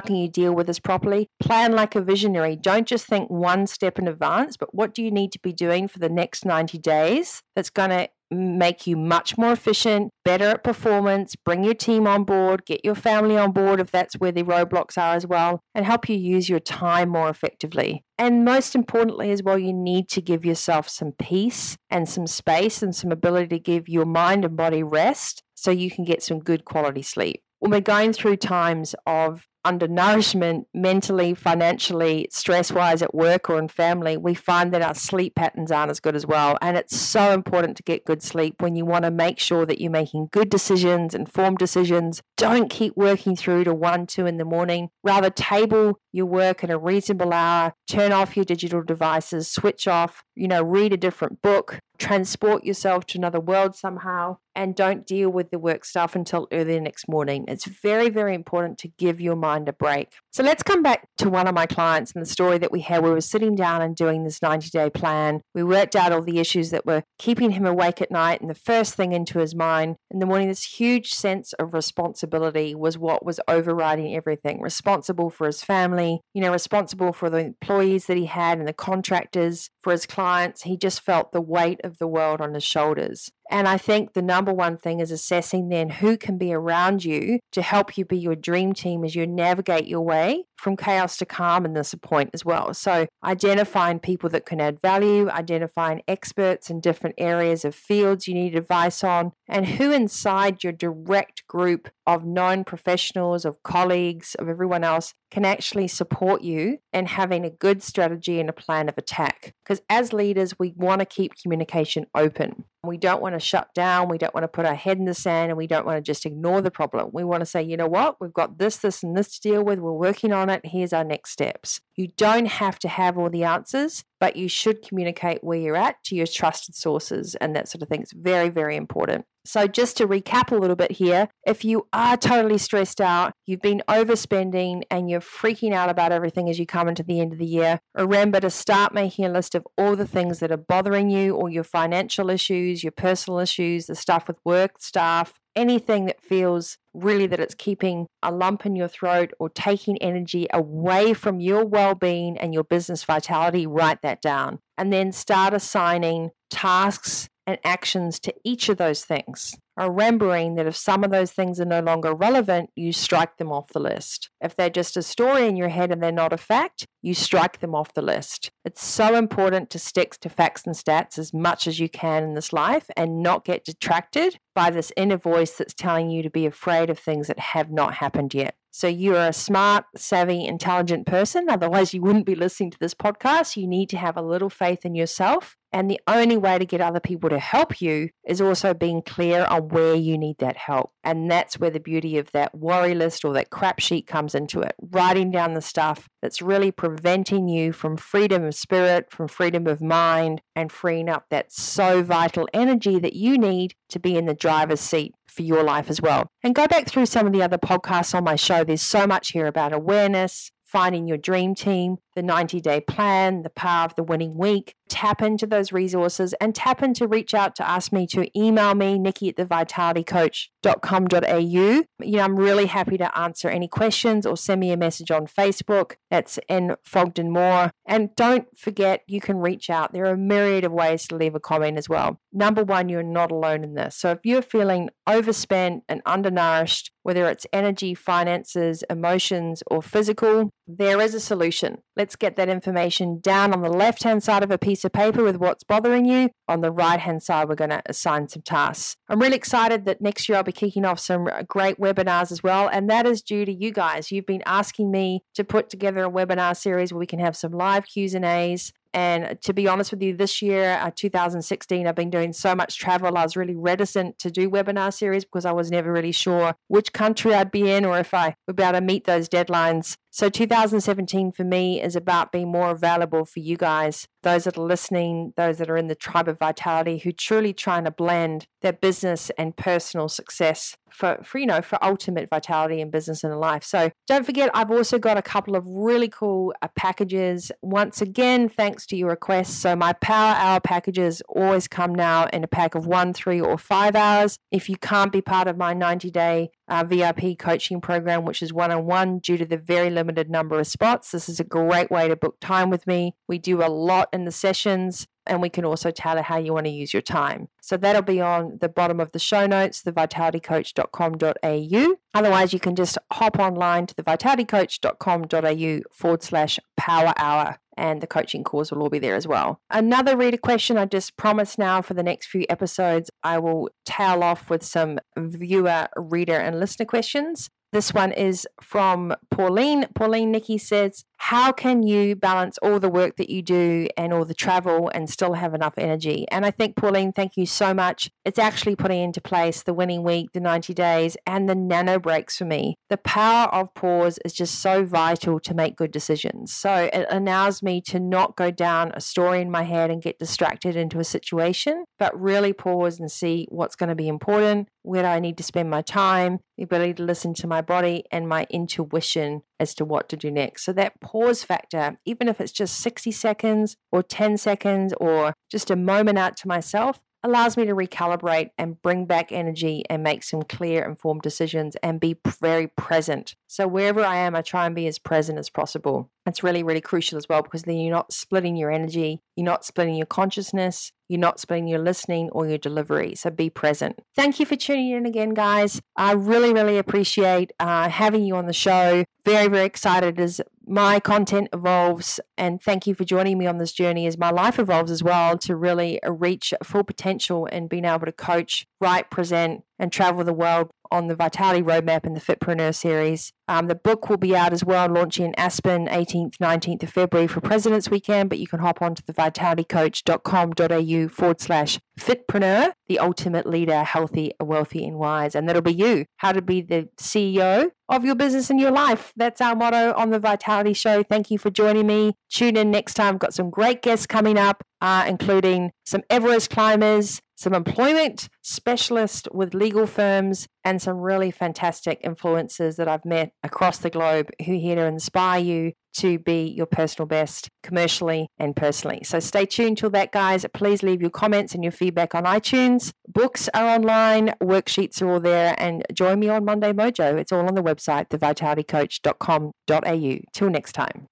can 0.00 0.16
you 0.16 0.28
deal 0.28 0.54
with 0.54 0.66
this 0.66 0.80
properly? 0.80 1.28
Plan 1.40 1.72
like 1.72 1.94
a 1.94 2.00
visionary. 2.00 2.56
Don't 2.56 2.86
just 2.86 3.06
think 3.06 3.30
one 3.30 3.66
step 3.66 3.98
in 3.98 4.08
advance, 4.08 4.56
but 4.56 4.74
what 4.74 4.94
do 4.94 5.02
you 5.02 5.10
need 5.10 5.32
to 5.32 5.38
be 5.38 5.52
doing 5.52 5.88
for 5.88 5.98
the 5.98 6.08
next 6.08 6.44
90 6.44 6.78
days 6.78 7.42
that's 7.54 7.70
going 7.70 7.90
to 7.90 8.08
make 8.30 8.86
you 8.86 8.96
much 8.96 9.38
more 9.38 9.52
efficient, 9.52 10.12
better 10.24 10.44
at 10.44 10.64
performance, 10.64 11.34
bring 11.36 11.64
your 11.64 11.74
team 11.74 12.06
on 12.06 12.24
board, 12.24 12.64
get 12.66 12.84
your 12.84 12.94
family 12.94 13.36
on 13.36 13.52
board 13.52 13.80
if 13.80 13.90
that's 13.90 14.14
where 14.14 14.32
the 14.32 14.42
roadblocks 14.42 14.98
are 14.98 15.14
as 15.14 15.26
well, 15.26 15.60
and 15.74 15.86
help 15.86 16.08
you 16.08 16.16
use 16.16 16.48
your 16.48 16.60
time 16.60 17.08
more 17.08 17.28
effectively. 17.28 18.04
And 18.18 18.44
most 18.44 18.74
importantly, 18.74 19.30
as 19.30 19.42
well, 19.42 19.58
you 19.58 19.72
need 19.72 20.08
to 20.10 20.20
give 20.20 20.44
yourself 20.44 20.88
some 20.88 21.12
peace 21.12 21.76
and 21.90 22.08
some 22.08 22.26
space 22.26 22.82
and 22.82 22.94
some 22.94 23.12
ability 23.12 23.48
to 23.48 23.58
give 23.58 23.88
your 23.88 24.04
mind 24.04 24.44
and 24.44 24.56
body 24.56 24.82
rest 24.82 25.42
so 25.54 25.70
you 25.70 25.90
can 25.90 26.04
get 26.04 26.22
some 26.22 26.38
good 26.38 26.64
quality 26.64 27.02
sleep. 27.02 27.42
When 27.60 27.72
we're 27.72 27.80
going 27.80 28.12
through 28.12 28.36
times 28.36 28.94
of 29.06 29.47
undernourishment 29.64 30.66
mentally, 30.72 31.34
financially, 31.34 32.28
stress 32.30 32.72
wise 32.72 33.02
at 33.02 33.14
work 33.14 33.50
or 33.50 33.58
in 33.58 33.68
family, 33.68 34.16
we 34.16 34.34
find 34.34 34.72
that 34.72 34.82
our 34.82 34.94
sleep 34.94 35.34
patterns 35.34 35.70
aren't 35.70 35.90
as 35.90 36.00
good 36.00 36.16
as 36.16 36.26
well. 36.26 36.58
And 36.62 36.76
it's 36.76 36.96
so 36.96 37.32
important 37.32 37.76
to 37.76 37.82
get 37.82 38.04
good 38.04 38.22
sleep 38.22 38.56
when 38.60 38.74
you 38.74 38.84
want 38.84 39.04
to 39.04 39.10
make 39.10 39.38
sure 39.38 39.66
that 39.66 39.80
you're 39.80 39.90
making 39.90 40.28
good 40.32 40.50
decisions, 40.50 41.14
informed 41.14 41.58
decisions. 41.58 42.22
Don't 42.36 42.70
keep 42.70 42.96
working 42.96 43.36
through 43.36 43.64
to 43.64 43.74
one, 43.74 44.06
two 44.06 44.26
in 44.26 44.38
the 44.38 44.44
morning. 44.44 44.88
Rather, 45.02 45.30
table 45.30 45.98
your 46.12 46.26
work 46.26 46.64
at 46.64 46.70
a 46.70 46.78
reasonable 46.78 47.32
hour, 47.32 47.74
turn 47.88 48.12
off 48.12 48.36
your 48.36 48.44
digital 48.44 48.82
devices, 48.82 49.48
switch 49.48 49.86
off, 49.86 50.22
you 50.38 50.48
know, 50.48 50.62
read 50.62 50.92
a 50.92 50.96
different 50.96 51.42
book, 51.42 51.80
transport 51.98 52.64
yourself 52.64 53.06
to 53.06 53.18
another 53.18 53.40
world 53.40 53.74
somehow, 53.74 54.38
and 54.54 54.74
don't 54.74 55.06
deal 55.06 55.30
with 55.30 55.50
the 55.50 55.58
work 55.58 55.84
stuff 55.84 56.16
until 56.16 56.48
early 56.52 56.74
the 56.74 56.80
next 56.80 57.08
morning. 57.08 57.44
It's 57.46 57.66
very, 57.66 58.08
very 58.08 58.34
important 58.34 58.78
to 58.78 58.88
give 58.88 59.20
your 59.20 59.36
mind 59.36 59.68
a 59.68 59.72
break. 59.72 60.08
So 60.32 60.42
let's 60.42 60.62
come 60.62 60.82
back 60.82 61.08
to 61.18 61.28
one 61.28 61.46
of 61.46 61.54
my 61.54 61.66
clients 61.66 62.12
and 62.12 62.24
the 62.24 62.28
story 62.28 62.58
that 62.58 62.72
we 62.72 62.80
had. 62.80 63.04
We 63.04 63.10
were 63.10 63.20
sitting 63.20 63.54
down 63.54 63.82
and 63.82 63.94
doing 63.94 64.24
this 64.24 64.42
90 64.42 64.70
day 64.70 64.90
plan. 64.90 65.42
We 65.54 65.62
worked 65.62 65.96
out 65.96 66.12
all 66.12 66.22
the 66.22 66.38
issues 66.38 66.70
that 66.70 66.86
were 66.86 67.02
keeping 67.18 67.52
him 67.52 67.66
awake 67.66 68.00
at 68.00 68.10
night, 68.10 68.40
and 68.40 68.50
the 68.50 68.54
first 68.54 68.94
thing 68.94 69.12
into 69.12 69.38
his 69.38 69.54
mind 69.54 69.96
in 70.10 70.20
the 70.20 70.26
morning, 70.26 70.48
this 70.48 70.64
huge 70.64 71.10
sense 71.10 71.52
of 71.54 71.74
responsibility 71.74 72.74
was 72.74 72.96
what 72.96 73.24
was 73.24 73.40
overriding 73.46 74.14
everything 74.14 74.60
responsible 74.60 75.30
for 75.30 75.46
his 75.46 75.62
family, 75.62 76.20
you 76.32 76.40
know, 76.40 76.52
responsible 76.52 77.12
for 77.12 77.28
the 77.28 77.38
employees 77.38 78.06
that 78.06 78.16
he 78.16 78.26
had 78.26 78.58
and 78.58 78.66
the 78.66 78.72
contractors, 78.72 79.70
for 79.82 79.92
his 79.92 80.06
clients. 80.06 80.27
He 80.62 80.76
just 80.76 81.00
felt 81.00 81.32
the 81.32 81.40
weight 81.40 81.80
of 81.84 81.98
the 81.98 82.06
world 82.06 82.40
on 82.40 82.54
his 82.54 82.64
shoulders. 82.64 83.30
And 83.50 83.66
I 83.66 83.78
think 83.78 84.12
the 84.12 84.22
number 84.22 84.52
one 84.52 84.76
thing 84.76 85.00
is 85.00 85.10
assessing 85.10 85.68
then 85.68 85.88
who 85.88 86.16
can 86.16 86.38
be 86.38 86.52
around 86.52 87.04
you 87.04 87.40
to 87.52 87.62
help 87.62 87.96
you 87.96 88.04
be 88.04 88.18
your 88.18 88.36
dream 88.36 88.72
team 88.72 89.04
as 89.04 89.14
you 89.14 89.26
navigate 89.26 89.86
your 89.86 90.02
way 90.02 90.44
from 90.56 90.76
chaos 90.76 91.16
to 91.16 91.24
calm 91.24 91.64
in 91.64 91.72
this 91.72 91.94
point 91.94 92.30
as 92.34 92.44
well. 92.44 92.74
So, 92.74 93.06
identifying 93.24 94.00
people 94.00 94.28
that 94.30 94.44
can 94.44 94.60
add 94.60 94.80
value, 94.80 95.28
identifying 95.30 96.02
experts 96.08 96.68
in 96.68 96.80
different 96.80 97.14
areas 97.16 97.64
of 97.64 97.74
fields 97.74 98.26
you 98.26 98.34
need 98.34 98.56
advice 98.56 99.02
on, 99.04 99.32
and 99.48 99.66
who 99.66 99.92
inside 99.92 100.64
your 100.64 100.72
direct 100.72 101.46
group 101.46 101.88
of 102.06 102.24
known 102.24 102.64
professionals, 102.64 103.44
of 103.44 103.62
colleagues, 103.62 104.34
of 104.34 104.48
everyone 104.48 104.84
else 104.84 105.14
can 105.30 105.44
actually 105.44 105.88
support 105.88 106.42
you 106.42 106.78
in 106.92 107.06
having 107.06 107.44
a 107.44 107.50
good 107.50 107.82
strategy 107.82 108.40
and 108.40 108.48
a 108.48 108.52
plan 108.52 108.88
of 108.88 108.98
attack. 108.98 109.54
Because 109.64 109.82
as 109.88 110.12
leaders, 110.12 110.58
we 110.58 110.72
want 110.76 111.00
to 111.00 111.06
keep 111.06 111.34
communication 111.42 112.06
open. 112.14 112.64
We 112.88 112.96
don't 112.96 113.22
want 113.22 113.34
to 113.34 113.40
shut 113.40 113.72
down. 113.74 114.08
We 114.08 114.18
don't 114.18 114.34
want 114.34 114.44
to 114.44 114.48
put 114.48 114.66
our 114.66 114.74
head 114.74 114.98
in 114.98 115.04
the 115.04 115.14
sand 115.14 115.50
and 115.50 115.56
we 115.56 115.66
don't 115.66 115.86
want 115.86 115.96
to 115.96 116.02
just 116.02 116.26
ignore 116.26 116.60
the 116.60 116.70
problem. 116.70 117.10
We 117.12 117.22
want 117.22 117.42
to 117.42 117.46
say, 117.46 117.62
you 117.62 117.76
know 117.76 117.86
what? 117.86 118.20
We've 118.20 118.32
got 118.32 118.58
this, 118.58 118.78
this, 118.78 119.02
and 119.02 119.16
this 119.16 119.38
to 119.38 119.48
deal 119.48 119.62
with. 119.62 119.78
We're 119.78 119.92
working 119.92 120.32
on 120.32 120.50
it. 120.50 120.62
Here's 120.64 120.92
our 120.92 121.04
next 121.04 121.30
steps. 121.30 121.80
You 121.94 122.08
don't 122.16 122.46
have 122.46 122.78
to 122.80 122.88
have 122.88 123.16
all 123.16 123.30
the 123.30 123.44
answers, 123.44 124.04
but 124.20 124.36
you 124.36 124.48
should 124.48 124.86
communicate 124.86 125.42
where 125.42 125.58
you're 125.58 125.76
at 125.76 126.02
to 126.04 126.16
your 126.16 126.26
trusted 126.26 126.74
sources 126.74 127.34
and 127.36 127.54
that 127.54 127.68
sort 127.68 127.82
of 127.82 127.88
thing. 127.88 128.02
It's 128.02 128.12
very, 128.12 128.48
very 128.48 128.76
important. 128.76 129.24
So, 129.44 129.66
just 129.66 129.96
to 129.96 130.06
recap 130.06 130.52
a 130.52 130.56
little 130.56 130.76
bit 130.76 130.92
here, 130.92 131.28
if 131.46 131.64
you 131.64 131.86
are 131.94 132.18
totally 132.18 132.58
stressed 132.58 133.00
out, 133.00 133.32
you've 133.46 133.62
been 133.62 133.82
overspending, 133.88 134.82
and 134.90 135.08
you're 135.08 135.20
freaking 135.20 135.72
out 135.72 135.88
about 135.88 136.12
everything 136.12 136.50
as 136.50 136.58
you 136.58 136.66
come 136.66 136.86
into 136.86 137.02
the 137.02 137.18
end 137.18 137.32
of 137.32 137.38
the 137.38 137.46
year, 137.46 137.80
remember 137.96 138.40
to 138.40 138.50
start 138.50 138.92
making 138.92 139.24
a 139.24 139.30
list 139.30 139.54
of 139.54 139.66
all 139.78 139.96
the 139.96 140.06
things 140.06 140.40
that 140.40 140.52
are 140.52 140.58
bothering 140.58 141.08
you, 141.08 141.34
all 141.34 141.48
your 141.48 141.64
financial 141.64 142.28
issues, 142.28 142.84
your 142.84 142.92
personal 142.92 143.38
issues, 143.38 143.86
the 143.86 143.94
stuff 143.94 144.28
with 144.28 144.38
work, 144.44 144.72
staff, 144.80 145.40
anything 145.58 146.06
that 146.06 146.22
feels 146.22 146.78
really 146.94 147.26
that 147.26 147.40
it's 147.40 147.54
keeping 147.54 148.06
a 148.22 148.32
lump 148.32 148.64
in 148.64 148.76
your 148.76 148.88
throat 148.88 149.32
or 149.40 149.50
taking 149.50 149.98
energy 149.98 150.46
away 150.54 151.12
from 151.12 151.40
your 151.40 151.64
well 151.64 151.94
being 151.94 152.38
and 152.38 152.54
your 152.54 152.64
business 152.64 153.02
vitality, 153.04 153.66
write 153.66 154.00
that 154.02 154.22
down. 154.22 154.60
And 154.78 154.92
then 154.92 155.10
start 155.10 155.52
assigning 155.52 156.30
tasks 156.50 157.28
and 157.48 157.58
actions 157.64 158.20
to 158.20 158.34
each 158.44 158.68
of 158.68 158.76
those 158.76 159.06
things, 159.06 159.54
remembering 159.74 160.56
that 160.56 160.66
if 160.66 160.76
some 160.76 161.02
of 161.02 161.10
those 161.10 161.32
things 161.32 161.58
are 161.58 161.64
no 161.64 161.80
longer 161.80 162.12
relevant, 162.12 162.68
you 162.76 162.92
strike 162.92 163.38
them 163.38 163.50
off 163.50 163.72
the 163.72 163.80
list. 163.80 164.28
If 164.38 164.54
they're 164.54 164.68
just 164.68 164.98
a 164.98 165.02
story 165.02 165.48
in 165.48 165.56
your 165.56 165.70
head 165.70 165.90
and 165.90 166.02
they're 166.02 166.12
not 166.12 166.34
a 166.34 166.36
fact, 166.36 166.86
you 167.00 167.14
strike 167.14 167.60
them 167.60 167.74
off 167.74 167.94
the 167.94 168.02
list. 168.02 168.50
It's 168.66 168.84
so 168.84 169.14
important 169.14 169.70
to 169.70 169.78
stick 169.78 170.20
to 170.20 170.28
facts 170.28 170.66
and 170.66 170.74
stats 170.74 171.18
as 171.18 171.32
much 171.32 171.66
as 171.66 171.80
you 171.80 171.88
can 171.88 172.22
in 172.22 172.34
this 172.34 172.52
life 172.52 172.90
and 172.98 173.22
not 173.22 173.46
get 173.46 173.64
detracted 173.64 174.38
by 174.54 174.68
this 174.68 174.92
inner 174.94 175.16
voice 175.16 175.52
that's 175.52 175.72
telling 175.72 176.10
you 176.10 176.22
to 176.22 176.30
be 176.30 176.44
afraid 176.44 176.90
of 176.90 176.98
things 176.98 177.28
that 177.28 177.38
have 177.38 177.70
not 177.70 177.94
happened 177.94 178.34
yet. 178.34 178.57
So 178.78 178.86
you're 178.86 179.16
a 179.16 179.32
smart, 179.32 179.86
savvy, 179.96 180.46
intelligent 180.46 181.04
person. 181.04 181.50
Otherwise, 181.50 181.92
you 181.92 182.00
wouldn't 182.00 182.26
be 182.26 182.36
listening 182.36 182.70
to 182.70 182.78
this 182.78 182.94
podcast. 182.94 183.56
You 183.56 183.66
need 183.66 183.88
to 183.88 183.96
have 183.96 184.16
a 184.16 184.22
little 184.22 184.48
faith 184.48 184.86
in 184.86 184.94
yourself. 184.94 185.56
And 185.72 185.90
the 185.90 186.00
only 186.06 186.36
way 186.36 186.58
to 186.58 186.64
get 186.64 186.80
other 186.80 187.00
people 187.00 187.28
to 187.28 187.40
help 187.40 187.82
you 187.82 188.10
is 188.24 188.40
also 188.40 188.74
being 188.74 189.02
clear 189.02 189.46
on 189.46 189.70
where 189.70 189.96
you 189.96 190.16
need 190.16 190.36
that 190.38 190.56
help. 190.56 190.92
And 191.02 191.28
that's 191.28 191.58
where 191.58 191.70
the 191.70 191.80
beauty 191.80 192.18
of 192.18 192.30
that 192.30 192.54
worry 192.54 192.94
list 192.94 193.24
or 193.24 193.32
that 193.32 193.50
crap 193.50 193.80
sheet 193.80 194.06
comes 194.06 194.32
into 194.32 194.60
it. 194.60 194.76
Writing 194.80 195.32
down 195.32 195.54
the 195.54 195.60
stuff 195.60 196.08
that's 196.22 196.40
really 196.40 196.70
preventing 196.70 197.48
you 197.48 197.72
from 197.72 197.96
freedom 197.96 198.44
of 198.44 198.54
spirit, 198.54 199.10
from 199.10 199.26
freedom 199.26 199.66
of 199.66 199.82
mind, 199.82 200.40
and 200.54 200.70
freeing 200.70 201.08
up 201.08 201.24
that 201.30 201.50
so 201.50 202.04
vital 202.04 202.48
energy 202.54 203.00
that 203.00 203.14
you 203.14 203.36
need 203.38 203.74
to 203.88 203.98
be 203.98 204.16
in 204.16 204.26
the 204.26 204.34
driver's 204.34 204.80
seat 204.80 205.14
for 205.38 205.42
your 205.42 205.62
life 205.62 205.88
as 205.88 206.02
well. 206.02 206.32
And 206.42 206.52
go 206.52 206.66
back 206.66 206.88
through 206.88 207.06
some 207.06 207.24
of 207.24 207.32
the 207.32 207.42
other 207.42 207.58
podcasts 207.58 208.12
on 208.12 208.24
my 208.24 208.34
show. 208.34 208.64
There's 208.64 208.82
so 208.82 209.06
much 209.06 209.30
here 209.30 209.46
about 209.46 209.72
awareness, 209.72 210.50
finding 210.64 211.06
your 211.06 211.16
dream 211.16 211.54
team, 211.54 211.98
the 212.18 212.22
90 212.22 212.60
day 212.60 212.80
plan, 212.80 213.42
the 213.42 213.50
power 213.50 213.84
of 213.84 213.94
the 213.94 214.02
winning 214.02 214.36
week. 214.36 214.74
Tap 214.88 215.22
into 215.22 215.46
those 215.46 215.70
resources 215.70 216.34
and 216.40 216.52
tap 216.52 216.82
into 216.82 217.06
reach 217.06 217.32
out 217.32 217.54
to 217.56 217.68
ask 217.68 217.92
me 217.92 218.08
to 218.08 218.28
email 218.36 218.74
me, 218.74 218.98
Nikki 218.98 219.28
at 219.28 219.36
the 219.36 219.44
vitalitycoach.com.au. 219.44 221.38
You 221.38 221.86
know, 222.00 222.22
I'm 222.22 222.34
really 222.36 222.66
happy 222.66 222.98
to 222.98 223.16
answer 223.16 223.48
any 223.48 223.68
questions 223.68 224.26
or 224.26 224.36
send 224.36 224.60
me 224.60 224.72
a 224.72 224.76
message 224.76 225.12
on 225.12 225.26
Facebook. 225.26 225.92
That's 226.10 226.40
N 226.48 226.74
Fogden 226.82 227.30
Moore. 227.30 227.70
And 227.86 228.16
don't 228.16 228.48
forget, 228.58 229.02
you 229.06 229.20
can 229.20 229.36
reach 229.38 229.70
out. 229.70 229.92
There 229.92 230.06
are 230.06 230.14
a 230.14 230.18
myriad 230.18 230.64
of 230.64 230.72
ways 230.72 231.06
to 231.08 231.16
leave 231.16 231.36
a 231.36 231.40
comment 231.40 231.78
as 231.78 231.88
well. 231.88 232.18
Number 232.32 232.64
one, 232.64 232.88
you're 232.88 233.04
not 233.04 233.30
alone 233.30 233.62
in 233.62 233.74
this. 233.74 233.94
So 233.96 234.10
if 234.10 234.18
you're 234.24 234.42
feeling 234.42 234.90
overspent 235.06 235.84
and 235.88 236.02
undernourished, 236.04 236.90
whether 237.02 237.28
it's 237.28 237.46
energy, 237.52 237.94
finances, 237.94 238.82
emotions, 238.90 239.62
or 239.68 239.80
physical, 239.80 240.50
there 240.66 241.00
is 241.00 241.14
a 241.14 241.20
solution. 241.20 241.78
Let's 241.96 242.07
get 242.16 242.36
that 242.36 242.48
information 242.48 243.20
down 243.20 243.52
on 243.52 243.62
the 243.62 243.70
left 243.70 244.02
hand 244.02 244.22
side 244.22 244.42
of 244.42 244.50
a 244.50 244.58
piece 244.58 244.84
of 244.84 244.92
paper 244.92 245.22
with 245.22 245.36
what's 245.36 245.64
bothering 245.64 246.04
you. 246.04 246.30
On 246.48 246.60
the 246.60 246.70
right 246.70 247.00
hand 247.00 247.22
side, 247.22 247.48
we're 247.48 247.54
going 247.54 247.70
to 247.70 247.82
assign 247.86 248.28
some 248.28 248.42
tasks. 248.42 248.96
I'm 249.08 249.20
really 249.20 249.36
excited 249.36 249.84
that 249.86 250.00
next 250.00 250.28
year 250.28 250.36
I'll 250.36 250.44
be 250.44 250.52
kicking 250.52 250.84
off 250.84 250.98
some 250.98 251.26
uh, 251.26 251.42
great 251.42 251.78
webinars 251.78 252.32
as 252.32 252.42
well. 252.42 252.68
And 252.68 252.88
that 252.90 253.06
is 253.06 253.22
due 253.22 253.44
to 253.44 253.52
you 253.52 253.72
guys. 253.72 254.10
You've 254.10 254.26
been 254.26 254.42
asking 254.46 254.90
me 254.90 255.22
to 255.34 255.44
put 255.44 255.70
together 255.70 256.04
a 256.04 256.10
webinar 256.10 256.56
series 256.56 256.92
where 256.92 257.00
we 257.00 257.06
can 257.06 257.18
have 257.18 257.36
some 257.36 257.52
live 257.52 257.86
Q's 257.86 258.14
and 258.14 258.24
A's 258.24 258.72
and 258.94 259.40
to 259.42 259.52
be 259.52 259.68
honest 259.68 259.90
with 259.90 260.02
you, 260.02 260.16
this 260.16 260.40
year, 260.40 260.78
uh, 260.80 260.90
2016, 260.94 261.86
I've 261.86 261.94
been 261.94 262.10
doing 262.10 262.32
so 262.32 262.54
much 262.54 262.78
travel. 262.78 263.16
I 263.16 263.22
was 263.22 263.36
really 263.36 263.56
reticent 263.56 264.18
to 264.20 264.30
do 264.30 264.50
webinar 264.50 264.92
series 264.92 265.24
because 265.24 265.44
I 265.44 265.52
was 265.52 265.70
never 265.70 265.92
really 265.92 266.12
sure 266.12 266.54
which 266.68 266.92
country 266.92 267.34
I'd 267.34 267.50
be 267.50 267.70
in 267.70 267.84
or 267.84 267.98
if 267.98 268.14
I 268.14 268.34
would 268.46 268.56
be 268.56 268.62
able 268.62 268.74
to 268.74 268.80
meet 268.80 269.04
those 269.04 269.28
deadlines. 269.28 269.96
So 270.10 270.28
2017 270.28 271.32
for 271.32 271.44
me 271.44 271.80
is 271.80 271.94
about 271.94 272.32
being 272.32 272.50
more 272.50 272.70
available 272.70 273.24
for 273.24 273.40
you 273.40 273.56
guys, 273.56 274.08
those 274.22 274.44
that 274.44 274.58
are 274.58 274.64
listening, 274.64 275.32
those 275.36 275.58
that 275.58 275.70
are 275.70 275.76
in 275.76 275.86
the 275.86 275.94
tribe 275.94 276.28
of 276.28 276.38
vitality 276.38 276.98
who 276.98 277.12
truly 277.12 277.52
trying 277.52 277.84
to 277.84 277.90
blend 277.90 278.46
their 278.62 278.72
business 278.72 279.30
and 279.38 279.56
personal 279.56 280.08
success 280.08 280.76
for, 280.90 281.18
for 281.22 281.38
you 281.38 281.46
know 281.46 281.60
for 281.60 281.82
ultimate 281.84 282.28
vitality 282.28 282.80
in 282.80 282.90
business 282.90 283.22
and 283.22 283.38
life. 283.38 283.62
So 283.62 283.90
don't 284.06 284.24
forget, 284.24 284.50
I've 284.54 284.70
also 284.70 284.98
got 284.98 285.16
a 285.16 285.22
couple 285.22 285.54
of 285.54 285.64
really 285.66 286.08
cool 286.08 286.54
uh, 286.62 286.68
packages. 286.76 287.52
Once 287.62 288.00
again, 288.00 288.48
thanks 288.48 288.77
to 288.86 288.96
your 288.96 289.10
requests. 289.10 289.56
So 289.56 289.76
my 289.76 289.92
Power 289.94 290.34
Hour 290.36 290.60
packages 290.60 291.22
always 291.28 291.68
come 291.68 291.94
now 291.94 292.26
in 292.32 292.44
a 292.44 292.48
pack 292.48 292.74
of 292.74 292.86
one, 292.86 293.12
three, 293.12 293.40
or 293.40 293.58
five 293.58 293.94
hours. 293.94 294.38
If 294.50 294.68
you 294.68 294.76
can't 294.76 295.12
be 295.12 295.20
part 295.20 295.48
of 295.48 295.56
my 295.56 295.74
90 295.74 296.10
day 296.10 296.50
uh, 296.68 296.84
VIP 296.84 297.38
coaching 297.38 297.80
program, 297.80 298.24
which 298.24 298.42
is 298.42 298.52
one 298.52 298.70
on 298.70 298.84
one 298.84 299.18
due 299.18 299.38
to 299.38 299.44
the 299.44 299.56
very 299.56 299.90
limited 299.90 300.30
number 300.30 300.58
of 300.58 300.66
spots. 300.66 301.10
This 301.10 301.28
is 301.28 301.40
a 301.40 301.44
great 301.44 301.90
way 301.90 302.08
to 302.08 302.16
book 302.16 302.36
time 302.40 302.70
with 302.70 302.86
me. 302.86 303.14
We 303.26 303.38
do 303.38 303.62
a 303.62 303.68
lot 303.68 304.08
in 304.12 304.24
the 304.24 304.32
sessions 304.32 305.06
and 305.28 305.42
we 305.42 305.50
can 305.50 305.64
also 305.64 305.90
tailor 305.90 306.22
how 306.22 306.38
you 306.38 306.52
want 306.52 306.66
to 306.66 306.72
use 306.72 306.92
your 306.92 307.02
time. 307.02 307.48
So 307.60 307.76
that'll 307.76 308.02
be 308.02 308.20
on 308.20 308.58
the 308.60 308.68
bottom 308.68 308.98
of 308.98 309.12
the 309.12 309.18
show 309.18 309.46
notes, 309.46 309.82
thevitalitycoach.com.au. 309.82 311.96
Otherwise, 312.14 312.52
you 312.52 312.60
can 312.60 312.74
just 312.74 312.98
hop 313.12 313.38
online 313.38 313.86
to 313.86 313.94
thevitalitycoach.com.au 313.94 315.80
forward 315.92 316.22
slash 316.22 316.58
power 316.76 317.12
hour 317.16 317.58
and 317.78 318.00
the 318.00 318.06
coaching 318.06 318.44
course 318.44 318.70
will 318.70 318.82
all 318.82 318.90
be 318.90 318.98
there 318.98 319.14
as 319.14 319.26
well. 319.26 319.60
Another 319.70 320.16
reader 320.16 320.36
question 320.36 320.76
I 320.76 320.84
just 320.84 321.16
promised 321.16 321.58
now 321.58 321.80
for 321.80 321.94
the 321.94 322.02
next 322.02 322.26
few 322.26 322.44
episodes, 322.50 323.10
I 323.22 323.38
will 323.38 323.70
tail 323.86 324.22
off 324.22 324.50
with 324.50 324.64
some 324.64 324.98
viewer, 325.16 325.88
reader, 325.96 326.36
and 326.36 326.58
listener 326.58 326.86
questions. 326.86 327.48
This 327.72 327.94
one 327.94 328.12
is 328.12 328.46
from 328.60 329.14
Pauline. 329.30 329.86
Pauline 329.94 330.32
Nikki 330.32 330.58
says, 330.58 331.04
How 331.18 331.52
can 331.52 331.82
you 331.82 332.16
balance 332.16 332.58
all 332.62 332.78
the 332.80 332.88
work 332.88 333.16
that 333.16 333.28
you 333.28 333.42
do 333.42 333.88
and 333.96 334.12
all 334.12 334.24
the 334.24 334.34
travel 334.34 334.90
and 334.94 335.10
still 335.10 335.34
have 335.34 335.52
enough 335.52 335.74
energy? 335.76 336.26
And 336.30 336.46
I 336.46 336.50
think, 336.50 336.76
Pauline, 336.76 337.12
thank 337.12 337.36
you 337.36 337.44
so 337.44 337.74
much. 337.74 338.08
It's 338.24 338.38
actually 338.38 338.76
putting 338.76 339.02
into 339.02 339.20
place 339.20 339.62
the 339.62 339.74
winning 339.74 340.04
week, 340.04 340.32
the 340.32 340.40
90 340.40 340.72
days, 340.74 341.16
and 341.26 341.48
the 341.48 341.54
nano 341.56 341.98
breaks 341.98 342.38
for 342.38 342.44
me. 342.44 342.76
The 342.88 342.96
power 342.96 343.48
of 343.48 343.74
pause 343.74 344.18
is 344.24 344.32
just 344.32 344.60
so 344.60 344.84
vital 344.84 345.40
to 345.40 345.54
make 345.54 345.76
good 345.76 345.90
decisions. 345.90 346.54
So 346.54 346.88
it 346.92 347.06
allows 347.10 347.62
me 347.62 347.82
to 347.82 347.98
not 347.98 348.36
go 348.36 348.50
down 348.50 348.92
a 348.94 349.00
story 349.00 349.40
in 349.40 349.50
my 349.50 349.64
head 349.64 349.90
and 349.90 350.00
get 350.00 350.20
distracted 350.20 350.76
into 350.76 351.00
a 351.00 351.04
situation, 351.04 351.84
but 351.98 352.18
really 352.18 352.52
pause 352.52 353.00
and 353.00 353.10
see 353.10 353.46
what's 353.50 353.76
going 353.76 353.90
to 353.90 353.96
be 353.96 354.08
important, 354.08 354.68
where 354.82 355.02
do 355.02 355.08
I 355.08 355.18
need 355.18 355.36
to 355.38 355.42
spend 355.42 355.68
my 355.68 355.82
time, 355.82 356.38
the 356.56 356.64
ability 356.64 356.94
to 356.94 357.02
listen 357.02 357.34
to 357.34 357.46
my 357.46 357.60
body 357.60 358.04
and 358.12 358.28
my 358.28 358.46
intuition 358.50 359.42
as 359.60 359.74
to 359.74 359.84
what 359.84 360.08
to 360.08 360.16
do 360.16 360.30
next. 360.30 360.64
So 360.64 360.72
that 360.74 361.00
pause 361.00 361.42
factor, 361.42 361.98
even 362.04 362.28
if 362.28 362.40
it's 362.40 362.52
just 362.52 362.80
60 362.80 363.12
seconds 363.12 363.76
or 363.92 364.02
10 364.02 364.36
seconds 364.36 364.92
or 364.94 365.34
just 365.50 365.70
a 365.70 365.76
moment 365.76 366.18
out 366.18 366.36
to 366.38 366.48
myself, 366.48 367.00
allows 367.24 367.56
me 367.56 367.64
to 367.64 367.74
recalibrate 367.74 368.50
and 368.56 368.80
bring 368.80 369.04
back 369.04 369.32
energy 369.32 369.84
and 369.90 370.02
make 370.02 370.22
some 370.22 370.42
clear, 370.42 370.84
informed 370.84 371.22
decisions 371.22 371.76
and 371.82 372.00
be 372.00 372.16
very 372.40 372.68
present. 372.68 373.34
So, 373.46 373.66
wherever 373.66 374.04
I 374.04 374.16
am, 374.16 374.36
I 374.36 374.42
try 374.42 374.66
and 374.66 374.74
be 374.74 374.86
as 374.86 374.98
present 374.98 375.38
as 375.38 375.50
possible. 375.50 376.10
It's 376.26 376.42
really, 376.42 376.62
really 376.62 376.80
crucial 376.80 377.18
as 377.18 377.28
well 377.28 377.42
because 377.42 377.64
then 377.64 377.76
you're 377.76 377.94
not 377.94 378.12
splitting 378.12 378.56
your 378.56 378.70
energy, 378.70 379.20
you're 379.36 379.44
not 379.44 379.64
splitting 379.64 379.94
your 379.94 380.06
consciousness, 380.06 380.92
you're 381.08 381.18
not 381.18 381.40
splitting 381.40 381.66
your 381.66 381.78
listening 381.80 382.28
or 382.30 382.46
your 382.46 382.58
delivery. 382.58 383.14
So 383.14 383.30
be 383.30 383.50
present. 383.50 383.98
Thank 384.14 384.38
you 384.38 384.46
for 384.46 384.56
tuning 384.56 384.90
in 384.90 385.06
again, 385.06 385.34
guys. 385.34 385.80
I 385.96 386.12
really, 386.12 386.52
really 386.52 386.78
appreciate 386.78 387.52
uh, 387.58 387.88
having 387.88 388.24
you 388.24 388.36
on 388.36 388.46
the 388.46 388.52
show. 388.52 389.04
Very, 389.24 389.48
very 389.48 389.66
excited 389.66 390.20
as 390.20 390.40
my 390.66 391.00
content 391.00 391.48
evolves. 391.52 392.20
And 392.36 392.62
thank 392.62 392.86
you 392.86 392.94
for 392.94 393.04
joining 393.04 393.38
me 393.38 393.46
on 393.46 393.58
this 393.58 393.72
journey 393.72 394.06
as 394.06 394.18
my 394.18 394.30
life 394.30 394.58
evolves 394.58 394.90
as 394.90 395.02
well 395.02 395.38
to 395.38 395.56
really 395.56 395.98
reach 396.06 396.52
full 396.62 396.84
potential 396.84 397.48
and 397.50 397.68
being 397.68 397.84
able 397.84 398.06
to 398.06 398.12
coach, 398.12 398.66
write, 398.80 399.10
present, 399.10 399.64
and 399.78 399.92
travel 399.92 400.24
the 400.24 400.32
world 400.32 400.70
on 400.90 401.08
the 401.08 401.16
Vitality 401.16 401.62
Roadmap 401.62 402.04
and 402.04 402.16
the 402.16 402.20
Fitpreneur 402.20 402.74
series. 402.74 403.32
Um, 403.48 403.66
the 403.66 403.74
book 403.74 404.08
will 404.10 404.18
be 404.18 404.36
out 404.36 404.52
as 404.52 404.62
well, 404.64 404.88
launching 404.88 405.24
in 405.24 405.34
Aspen 405.36 405.86
18th, 405.86 406.36
19th 406.36 406.82
of 406.82 406.90
February 406.90 407.26
for 407.26 407.40
President's 407.40 407.88
Weekend, 407.90 408.28
but 408.28 408.38
you 408.38 408.46
can 408.46 408.60
hop 408.60 408.82
onto 408.82 409.02
the 409.06 409.14
vitalitycoach.com.au 409.14 411.08
forward 411.08 411.40
slash 411.40 411.78
fitpreneur, 411.98 412.72
the 412.88 412.98
ultimate 412.98 413.46
leader, 413.46 413.82
healthy, 413.84 414.32
wealthy, 414.40 414.86
and 414.86 414.98
wise. 414.98 415.34
And 415.34 415.48
that'll 415.48 415.62
be 415.62 415.72
you, 415.72 416.04
how 416.18 416.32
to 416.32 416.42
be 416.42 416.60
the 416.60 416.88
CEO 416.98 417.70
of 417.88 418.04
your 418.04 418.14
business 418.14 418.50
and 418.50 418.60
your 418.60 418.70
life. 418.70 419.12
That's 419.16 419.40
our 419.40 419.56
motto 419.56 419.94
on 419.94 420.10
the 420.10 420.18
Vitality 420.18 420.74
Show. 420.74 421.02
Thank 421.02 421.30
you 421.30 421.38
for 421.38 421.50
joining 421.50 421.86
me. 421.86 422.14
Tune 422.30 422.56
in 422.56 422.70
next 422.70 422.94
time. 422.94 423.14
I've 423.14 423.20
got 423.20 423.34
some 423.34 423.50
great 423.50 423.80
guests 423.82 424.06
coming 424.06 424.36
up, 424.36 424.62
uh, 424.80 425.06
including 425.08 425.72
some 425.86 426.02
Everest 426.10 426.50
climbers, 426.50 427.20
some 427.38 427.54
employment 427.54 428.28
specialists 428.42 429.28
with 429.32 429.54
legal 429.54 429.86
firms, 429.86 430.48
and 430.64 430.82
some 430.82 430.98
really 430.98 431.30
fantastic 431.30 432.02
influencers 432.02 432.74
that 432.76 432.88
I've 432.88 433.04
met 433.04 433.30
across 433.44 433.78
the 433.78 433.90
globe 433.90 434.30
who 434.44 434.54
are 434.54 434.56
here 434.56 434.74
to 434.74 434.84
inspire 434.84 435.40
you 435.40 435.72
to 435.98 436.18
be 436.18 436.48
your 436.48 436.66
personal 436.66 437.06
best 437.06 437.48
commercially 437.62 438.26
and 438.38 438.56
personally. 438.56 439.02
So 439.04 439.20
stay 439.20 439.46
tuned 439.46 439.78
till 439.78 439.90
that, 439.90 440.10
guys. 440.10 440.44
Please 440.52 440.82
leave 440.82 441.00
your 441.00 441.10
comments 441.10 441.54
and 441.54 441.62
your 441.62 441.70
feedback 441.70 442.12
on 442.14 442.24
iTunes. 442.24 442.90
Books 443.06 443.48
are 443.54 443.68
online, 443.68 444.34
worksheets 444.42 445.00
are 445.00 445.08
all 445.08 445.20
there, 445.20 445.54
and 445.58 445.84
join 445.92 446.18
me 446.18 446.28
on 446.28 446.44
Monday 446.44 446.72
Mojo. 446.72 447.16
It's 447.16 447.30
all 447.30 447.46
on 447.46 447.54
the 447.54 447.62
website, 447.62 448.08
thevitalitycoach.com.au. 448.08 450.18
Till 450.34 450.50
next 450.50 450.72
time. 450.72 451.06